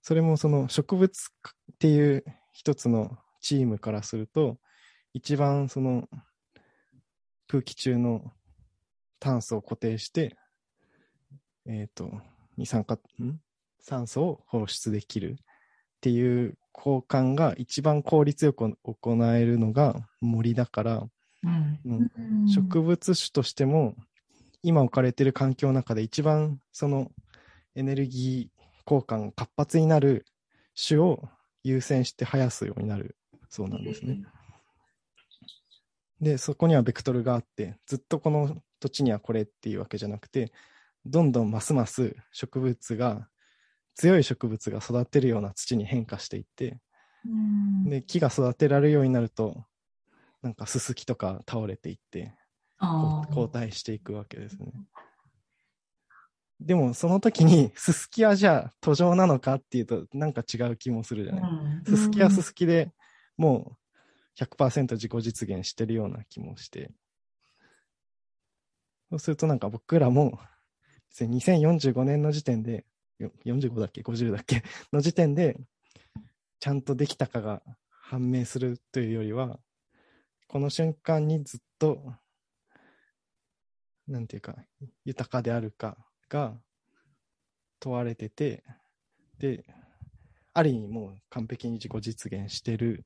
[0.01, 1.31] それもその植物
[1.73, 4.57] っていう一つのチームからすると、
[5.13, 6.07] 一番その
[7.47, 8.31] 空気中の
[9.19, 10.35] 炭素を固定して、
[11.67, 12.11] えっ、と、
[12.57, 12.99] 二酸化、ん？
[13.79, 15.43] 酸素を放出できるっ
[16.01, 21.03] ていう交換が一番効率よく行えるのが森だから、
[21.43, 22.47] うん。
[22.47, 23.95] 植物種としても
[24.63, 27.11] 今置かれている環境の中で一番その
[27.75, 30.25] エネルギー交換が活発になる
[30.75, 31.29] 種を
[31.63, 33.17] 優先して生やすようになる
[33.49, 34.23] そうなんですね。
[36.21, 40.51] で、そこにはベクトルがあって、ずっとこの土地にはこれっていうわけじゃなくて、
[41.05, 43.27] どんどんますます植物が、
[43.95, 46.79] 強い植物が育てるような土に変化していって、
[47.25, 49.65] うんで、木が育てられるようになると、
[50.41, 52.33] なんかススキとか倒れていって、
[52.77, 53.27] ああ。
[53.29, 54.71] 交代していくわけですね。
[56.61, 61.41] でも、その時に、ススキはじゃあ途上なのかっていうと、なんか違う気もするじゃない？
[61.41, 62.91] うんススキはススキで
[63.35, 63.77] も
[64.39, 66.91] う100%自己実現してるような気もして。
[69.09, 70.39] そうするとなんか僕らも、
[71.09, 72.85] 別に2045年の時点で、
[73.17, 74.63] よ45だっけ ?50 だっけ？
[74.93, 75.57] の時点で、
[76.59, 79.59] ちゃんとできたかが判明するというよりは、
[80.47, 82.13] この瞬間にずっと、
[84.07, 84.55] なんていうか、
[85.05, 85.97] 豊かであるか
[86.31, 86.57] が
[87.81, 88.63] 問われてて、
[89.37, 89.65] で、
[90.53, 93.03] ある意味もう完璧に自己実現してる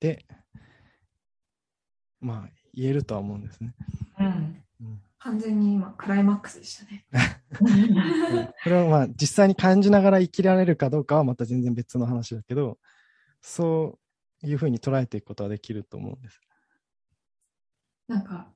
[0.00, 0.26] で、
[2.20, 3.74] まあ言えるとは思うんですね。
[4.20, 4.26] うん。
[4.26, 7.06] うん完全に今、クライマックスでしたね。
[8.64, 12.80] これはまあ実際に感じながら生きられるかどうかはまた全然別の話だけど、
[13.40, 14.00] そ
[14.42, 16.40] ういうふうに捉えていくことはできると思うんです。
[18.08, 18.52] なんか、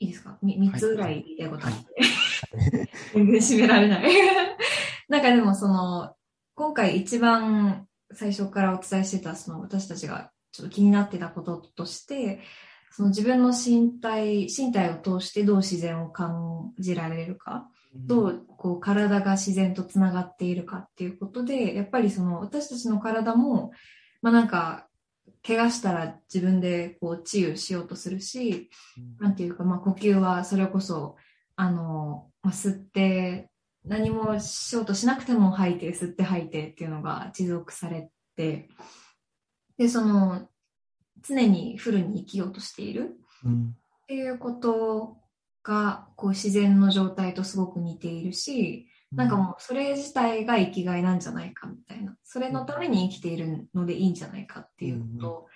[0.00, 0.36] いいですか？
[0.42, 1.94] み ?3 つぐらい言いたいことあって。
[3.14, 4.12] 全然締められない。
[5.08, 6.14] なんかでもその、
[6.54, 12.40] 今回一番最初からお伝えしてた、その私たちがちょっと気になってたこととして、
[12.90, 23.70] その自分の身体、身体を通してどう自然を感じられるか、どうこう体が自然とつながっているかっていうことで、やっぱりその私たちの体も、
[24.22, 24.88] まあなんか、
[25.46, 28.70] 怪我したら自分でこう治癒しようとするし、
[29.20, 31.16] なんていうか、まあ呼吸はそれこそ、
[31.56, 33.50] あの、まあ、吸って、
[33.84, 38.68] 何もしようとしなくても吐いて、吸って吐いてっていうのが持続されて、
[39.78, 40.48] で、その、
[41.22, 43.16] 常にフルに生きようとしている。
[43.44, 43.76] うん。
[44.02, 45.16] っていうこと
[45.62, 52.16] が、こう自然の状態とすごく似ているし、なんかもうそれ自体が生きがいなんじゃないかみたいな。
[52.22, 55.46] それのために生きているのでいいんじゃないかっていうこと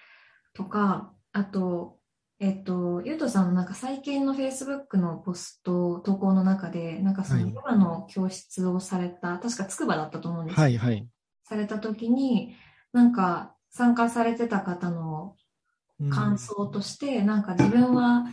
[0.55, 2.00] とか、あと、
[2.41, 7.55] えっと、ゆうとさんのなんか最近の Facebook のポスト、投稿の中で、なんかそのはい。
[7.55, 11.07] ヨガの教室をされた、確か筑波だったと思うんですけどはいはい。
[11.45, 12.55] された時に、
[12.95, 15.37] なんか参加されてた方の
[16.01, 16.11] うん。
[16.11, 18.25] 感想として、なんか自分は、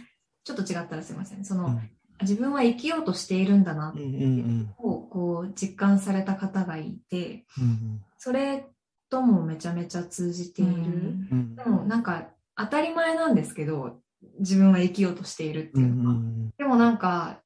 [0.46, 1.44] ちょっと違ったらすいません。
[1.44, 1.90] その、うん。
[2.22, 8.66] 自分は生きようとしているんだなってうんうんをこう実感された方がいて、うんそれ
[9.10, 10.72] ともめちゃめちゃ通じている。
[10.74, 11.56] うん。
[11.56, 14.02] でもなんか当たり前なんですけど、
[14.40, 16.16] 自分は生きようとしているってうんういうのは。
[16.16, 17.42] んでもなんか、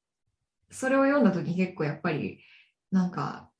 [0.70, 2.40] それを読んだ時結構やっぱり、
[2.90, 3.50] なんか、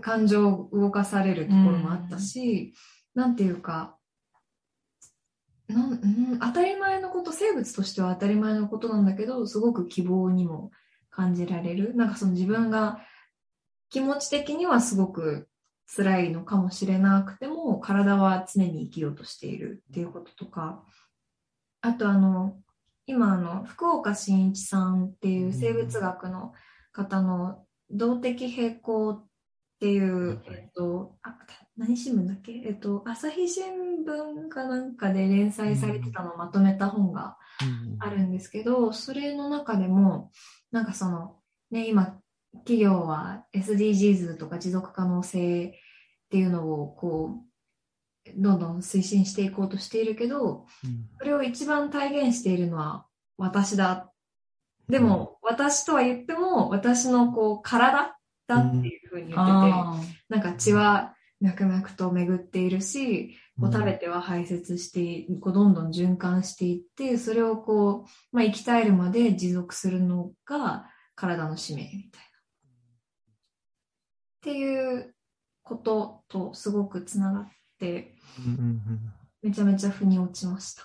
[0.00, 2.72] 感情を動かされるところもあったし、
[3.14, 3.96] なんていうか、
[5.66, 10.70] なんうん、当たり前のこと、生物としては当たり前のことなんだけど、すごく希望にも
[11.10, 11.94] 感じられる。
[11.94, 13.00] なんかその自分が
[13.90, 15.48] 気持ち的にはすごく
[15.96, 20.84] 辛いのかもしれなくても、体は常に生きようとしているっていうこととか、
[21.80, 22.58] あとあの、
[23.06, 26.52] 今あの、福岡伸一さんっていう生物学の
[26.92, 29.26] 方の動的平衡っ
[29.80, 31.36] ていう、えっと、あ
[31.76, 32.52] 何新聞だっけ？
[32.66, 37.38] えっと、朝日新聞かなんかで連載されてたのをまとめた本が
[38.00, 40.32] あるんですけど、それの中でも、
[40.72, 41.36] なんかその、
[41.70, 42.18] ね、今、
[42.58, 45.72] 企業は SDGs とか持続可能性っ
[46.30, 47.48] ていうのをこう、
[48.36, 50.66] どんどん推進していこうとしているけど、
[51.18, 54.12] それを一番体現しているのは私だ。
[54.88, 72.27] でも、私とは言っても、私のこう、体だっていうふうに言ってて、あなんか血は脈々と巡っているし、こう食べてては排泄して、こうどんどん循環していって、それをこう、まあ、生き絶えるまで持続するのが体の使命みたいな。
[74.38, 75.14] っていう
[75.62, 78.14] こととすごくつながって、
[79.42, 80.82] めちゃめちゃ腑に落ちました。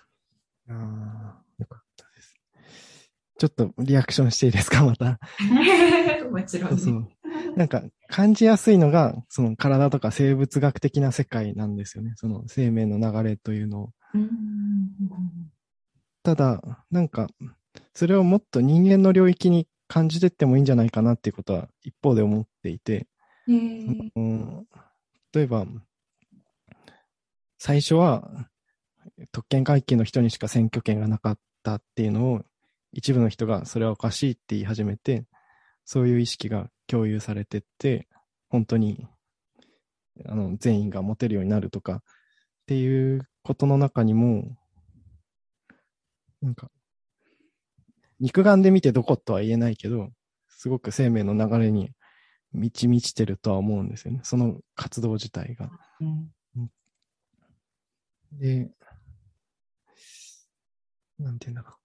[0.70, 2.40] ああ、よかったです。
[3.38, 5.20] ちょっとリアクションしていいですか、また？
[6.32, 6.78] もちろんね。
[6.78, 7.08] そうそう。
[7.56, 12.14] なんか、感じやすいのが、その体とか生物学的な世界なんですよね。
[12.16, 13.90] その生命の流れというのを。
[14.14, 14.30] うん
[16.24, 17.28] ただ、なんか、
[17.94, 23.08] それをもっと人間の領域に感じてってもいいんじゃないかなっていうことは一方で思っていて、
[23.48, 24.12] えー。
[24.16, 24.68] うん、
[25.34, 25.66] 例えば、
[27.58, 28.50] 最初は
[29.32, 32.42] 特権階級の人にしか選挙権がなかったっていうのを
[32.92, 35.26] 一部の人がそれはおかしいって言い始めて、
[35.86, 38.08] そういう意識が共有されてって、
[38.50, 39.08] 本当に
[40.26, 42.00] あの全員が持てるようになるとかっ
[42.68, 44.56] ていうことの中にも、
[46.42, 46.70] なんか、
[48.20, 50.10] 肉眼で見てどことは言えないけど、
[50.50, 51.92] すごく生命の流れに
[52.54, 54.22] 満ち満ちてるとは思うんですよね。
[54.24, 55.70] その活動自体が。
[56.02, 56.32] うん
[58.40, 58.72] で、
[61.20, 61.76] なんて言うんだろ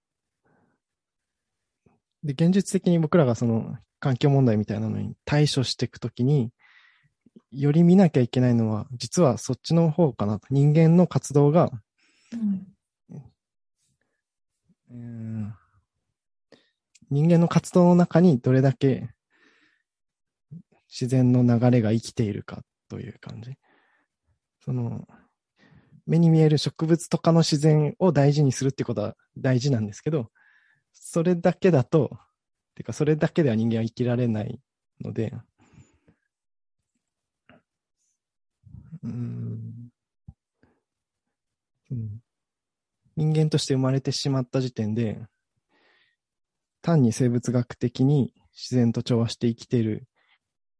[2.24, 2.26] う。
[2.26, 6.50] で、現実的に僕らがその環境問題みたいなのに対処していくときに、
[7.50, 10.46] より見なきゃいけないのは、実はそっちの方かなと。
[10.50, 11.70] 人間の活動が、
[12.32, 12.66] うん
[14.90, 15.54] うん
[17.10, 19.10] 人間の活動の中にどれだけ
[20.88, 23.52] 自然の流れが生きているかという感じ。
[24.64, 25.06] その、
[26.06, 30.30] 目に見える植物とかの自然を大事にするってことは大事なんですけど、
[30.92, 32.18] それだけだと、
[32.74, 34.60] てかそれだけでは人間は生きられない
[35.00, 35.34] ので、
[39.02, 39.90] うん
[41.90, 42.20] うん
[43.16, 45.20] 人間として生まれてしまった時点で、
[46.82, 50.07] 単に生物学的に自然と調和して生きている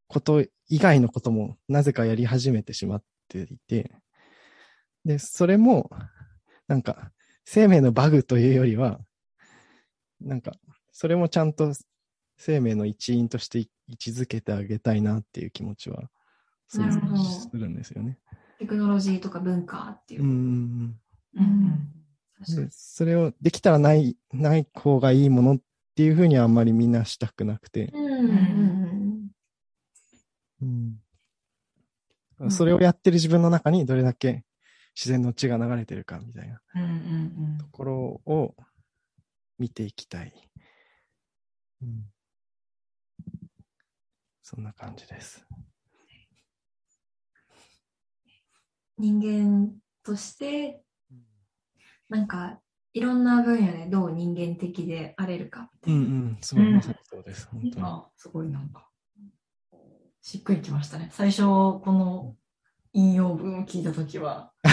[0.09, 3.91] こと以外のこともなぜかやり始めてしまっていて、
[5.05, 5.89] で、それも、
[6.67, 7.11] なんか、
[7.45, 8.99] 生命のバグというよりは、
[10.19, 10.51] なんか、
[10.91, 11.73] それもちゃんと
[12.37, 16.09] 生命の一員として位置づけてあげたいなっていう気持ちは、
[16.67, 16.79] す
[17.53, 18.19] るんですよね。
[18.57, 20.23] テクノロジーとか文化っていう。
[20.23, 20.25] う。
[20.25, 20.99] ん。
[21.35, 21.93] うん
[22.71, 25.59] それをできたらない、ない方がいいものっ
[25.95, 28.11] ていうふうにはあんまりみんなしたくなくて、うんうん
[30.61, 30.99] うんん
[32.47, 34.45] それをやってる自分の中にどれだけ
[34.95, 36.61] 自然の血が流れてるかみたいな
[37.57, 38.55] ところを
[39.57, 40.33] 見ていきたい。
[41.81, 42.05] うん、
[44.41, 45.45] そんな感じです。
[48.97, 49.71] 人間
[50.03, 50.81] として、
[52.09, 52.59] なんか、
[52.91, 55.99] いろんな分野でどう人間的であれるかみたいな。
[55.99, 57.47] うんうん、そう、うんまさにそうです。
[57.47, 57.85] 本当に。
[57.85, 58.88] あ、すごいなんか、
[60.21, 61.09] しっくりきましたね。
[61.11, 62.35] 最初、この
[62.93, 64.51] 引用文を聞いたときは、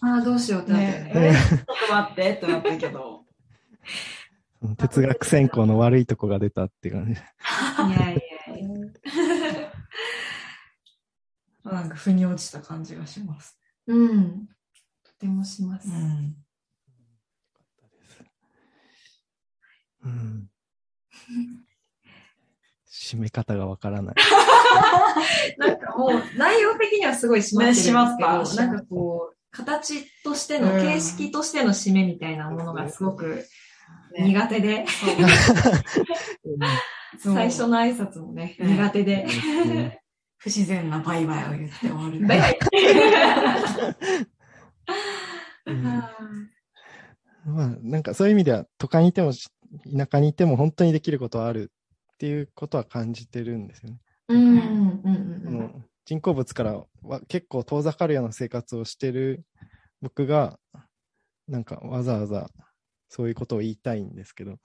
[0.00, 1.34] ああ、どうしようってなったよね。
[1.34, 3.24] ちょっと待ってってなったけど、
[4.62, 7.12] う ん哲学専攻の悪いとこが出たって感じ。
[7.12, 9.72] いやいやいや。
[11.70, 13.58] なんか腑に落ちた感じがします。
[13.86, 14.48] うん。
[15.04, 15.88] とてもします。
[15.88, 16.36] ん。
[20.04, 20.50] うん。
[22.92, 24.14] 締め方がわからない。
[25.56, 33.44] なんかもう、内容的にはすごい締まってるんですけど、なんかこう、形としての、うん形式としての締めみたいなものがすごく
[34.14, 34.24] ね。
[34.24, 34.84] 苦手で、
[37.18, 38.76] 最初の挨拶もね、ね。
[38.76, 39.26] 苦手で。
[39.66, 39.92] うん
[40.42, 42.26] 不自然なバイバイを言って終わる。
[42.26, 42.58] バイバイ
[45.66, 45.84] うん
[47.44, 51.70] まあ、なんかそういう意味では、都会にいても、田舎にいても本当にできることはある
[52.22, 53.98] っていうことは感じてるんですよね。
[54.28, 59.44] うんうんうん人工物からは結構遠ざかるような生活をしてる
[60.00, 60.58] 僕が、
[61.48, 62.48] なんかわざわざ
[63.08, 64.56] そういうことを言いたいんですけど、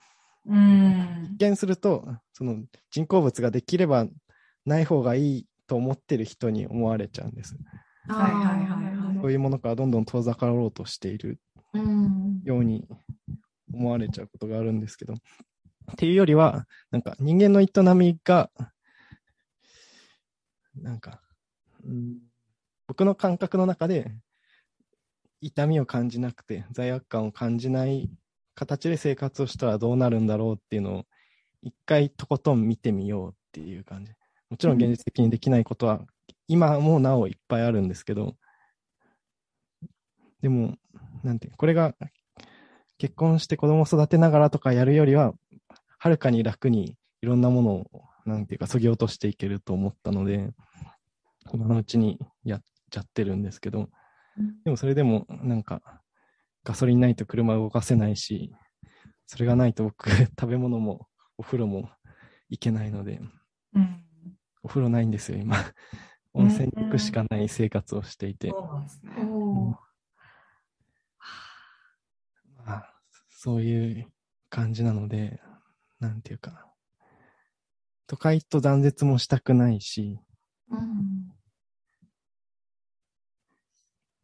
[0.46, 1.30] うん。
[1.34, 4.06] 一見すると、その人工物ができれば
[4.64, 7.56] ない方がいいと思ってる人に思われちゃうんです。
[8.08, 11.40] はいはいはいはいそういうものからどんどん遠ざかろうとしている
[11.74, 12.86] うんように
[13.72, 15.14] 思われちゃうことがあるんですけど、
[15.92, 18.50] っていうよりは、なんか人間の営みが、
[20.74, 21.20] なんか、
[21.84, 22.18] うん
[22.88, 24.10] 僕の感覚の中で
[25.42, 28.10] 痛みを感じなくて罪悪感を感じない
[28.54, 31.04] 形で生活をしたらどうなるんだろうっていうのを
[31.62, 34.12] 一回とことん見てみようっていう感じ。
[34.48, 36.00] もちろん現実的にできないことは
[36.48, 38.36] 今もなおいっぱいあるんですけど、
[40.40, 40.76] でも、
[41.22, 41.94] なんて、これが
[42.96, 45.34] 結婚して子供を育てながらとかやるよりは、
[45.98, 47.86] はるかに楽にいろんなものを、
[48.24, 50.50] なんていうか、そぎ落としていけると思ったので、
[51.52, 53.88] 今のうちにやっちゃってるんですけど
[54.38, 55.82] うん、でもそれでも、なんか、
[56.64, 58.54] ガソリンないと車動かせないし、
[59.26, 61.90] それがないと僕、 食べ物もお風呂も
[62.48, 63.20] 行けないので、
[63.74, 64.04] うん。
[64.62, 65.56] お風呂ないんですよ、今。
[66.32, 68.52] 温泉に行くしかない生活をしていて。
[73.30, 74.12] そういう
[74.50, 75.40] 感じなので、
[76.00, 76.66] なんていうか、
[78.06, 80.20] 都会と断絶もしたくないし、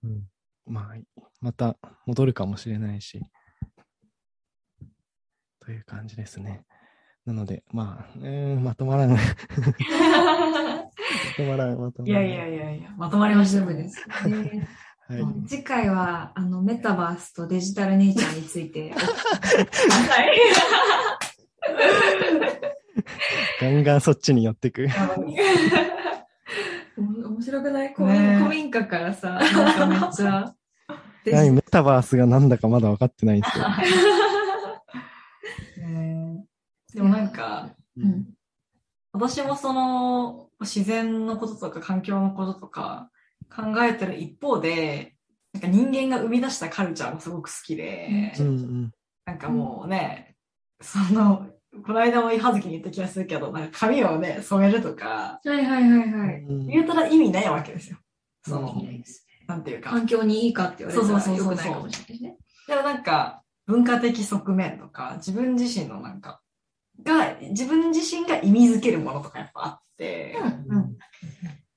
[0.03, 0.29] うん
[0.67, 3.23] まあ、また戻るかもしれないし、
[5.61, 6.65] という感じですね。
[7.25, 9.19] なので、まあ、うーん、 まとまらない。
[9.19, 9.25] ま
[11.37, 12.31] とまらない、まとまいらない。
[12.31, 13.89] やいやいやいや、まとまりましたで。
[13.89, 14.07] す。
[14.29, 14.69] ね
[15.07, 15.23] はい。
[15.47, 18.91] 次回は、あの、メタバースとデジタルネイチャーについて。
[18.91, 20.39] はい。
[23.61, 24.87] ガンガンそっちに寄ってく。
[26.97, 27.95] お面白くない？
[27.95, 30.55] こうね古民家からさ、なんかめっちゃ。
[31.27, 33.65] 何メタバースがなんだかまだ分かってないんですよ。
[35.89, 36.45] ね
[36.95, 38.27] でもなんか、うん
[39.17, 43.13] 私もその自然のこととか環境のこととか
[43.49, 45.15] 考えてる一方で、
[45.53, 48.91] なんか人間が生み出したカルチャーもすごく好きで、うんうん。
[49.25, 50.35] なんかもうね、
[50.81, 51.47] その、
[51.83, 56.43] この間も葉月に言った気がするけど、なんか髪をね、染めるとか、はいはいはいはい。
[56.43, 57.99] うん言うたら意味ないわけですよ。
[58.47, 59.91] その、いいですなんていうか。
[59.91, 62.37] 環境にいいかって言われたらそうそうそうそう良くないかもしれないね。
[62.69, 66.41] でもなんか、文化的側面とか、自分自身のなんか、
[67.03, 70.37] が、自分自身が意味づけるものとかやっぱあって、
[70.69, 70.97] うんうん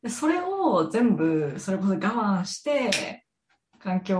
[0.03, 3.25] でそれを全部、それこそ我慢して、
[3.79, 4.19] 環境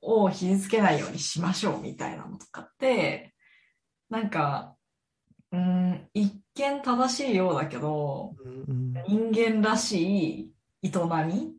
[0.00, 3.34] を傷つけないようにしましょうみたいなのとかって、
[4.10, 4.74] なんか、
[5.52, 10.50] うん、一見正しいようだけど、うん人間らし
[10.82, 10.90] い営
[11.26, 11.52] み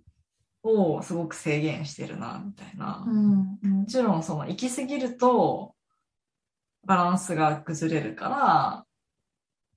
[0.61, 3.03] をすごく制限してるな、みたいな。
[3.07, 5.74] うんうんもちろんその行き過ぎると、
[6.86, 8.86] バランスが崩れるから、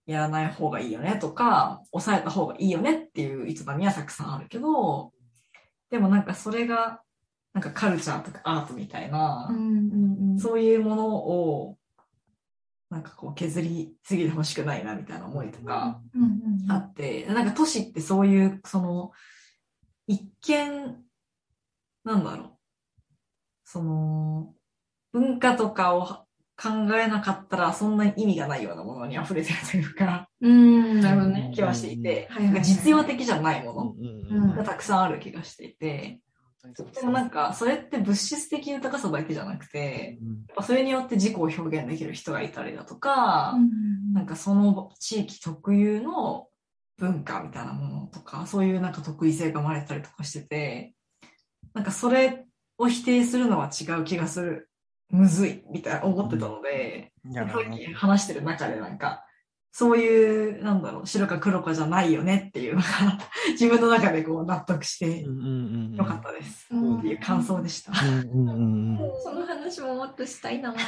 [0.07, 5.13] やらない方がいいよねとか、抑えた方がいいよねっていう営みはたくさんあるけど、
[5.91, 7.01] でもなんかそれが、
[7.55, 10.39] なんかカルチャーとかアートみたいな、うんうんうん。
[10.39, 11.77] そういうものを、
[12.93, 16.29] なんかこう削りすぎてほしくないなみたいな思いとかうんうん
[16.65, 19.13] うんあって、なんか都市ってそういう、その、
[20.07, 21.03] 一見、
[22.05, 22.51] なんだろう、
[23.65, 24.55] その、
[25.11, 31.51] 文化とかを考えなかったらそんなに意味がないようなものに溢れてるというか、うん、なるほどね。
[31.55, 34.55] 気はしていて、はいはいはいなんか実用的じゃないものうん。
[34.55, 36.21] がたくさんある気がしていて、
[36.95, 40.29] でもなんか、それって物質的豊かさだけじゃなくて、うん。
[40.29, 46.49] やっぱそれによって自己を表現できる人がいたりだとか、うんなんかその地域特有の
[46.99, 50.95] 文化みたいなものとか、そういうなんか得意性が生まれたりとかしてて、
[51.75, 52.47] なんかそれ
[52.79, 54.69] を否定するのは違う気がする。
[55.11, 59.25] むずい、みたいな思ってたので、いやさっき話してる中でなんか、
[59.75, 62.87] そういう、なんだろう、白か黒かじゃないよねっていうのが、
[63.53, 65.49] 自分の中でこう納得してうんうんう
[65.93, 66.69] んよかったです。
[66.71, 67.91] うんっていう感想でした。
[67.91, 70.75] うんうんうんうんその話ももっとしたいな。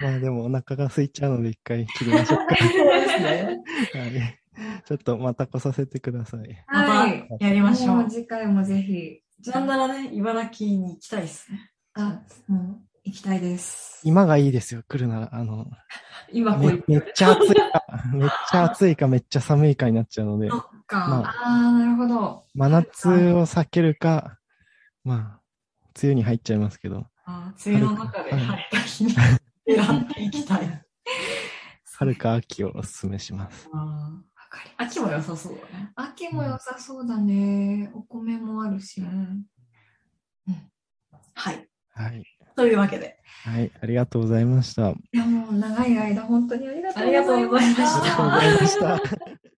[0.00, 2.56] まあでもお腹が空いちゃうので一回切りましょうか。
[2.58, 3.62] そうですね。
[3.94, 4.40] はい。
[4.84, 6.64] ちょっとまた来させてください。
[6.66, 7.28] まはい。
[7.38, 8.10] たやりましょう。
[8.10, 9.20] 次回もぜひ。
[9.52, 11.70] なんならね、茨城に行きたいですね。
[11.94, 14.02] あ、もう行きたいです。
[14.04, 15.34] 今がいいですよ、来るなら。
[15.34, 15.66] あの、
[16.30, 20.98] 今めめっちゃ暑いか、 めっちゃ暑いかめっちゃ寒いかになっちゃうので、そっか。
[21.08, 22.44] まああ、なるほど。
[22.54, 24.38] 真夏を避けるか、
[25.04, 25.40] まあ、
[25.96, 30.84] 梅雨に入っちゃいますけど、あー梅雨の中で晴れた日に選んでいきたい。
[31.96, 33.70] 春か秋をお勧めします。
[33.72, 34.20] あ
[34.76, 35.92] 秋も良さそうだね。
[35.94, 37.90] 秋も良さそうだね。
[37.94, 39.00] お米もあるし。
[39.00, 39.46] ん。
[41.34, 41.68] はい。
[41.94, 42.37] はい。
[42.58, 43.16] というわけで。
[43.44, 44.88] はい、ありがとうございました。
[44.88, 49.48] あいや、もう長い間本当にありがとうございましたりがとうございました。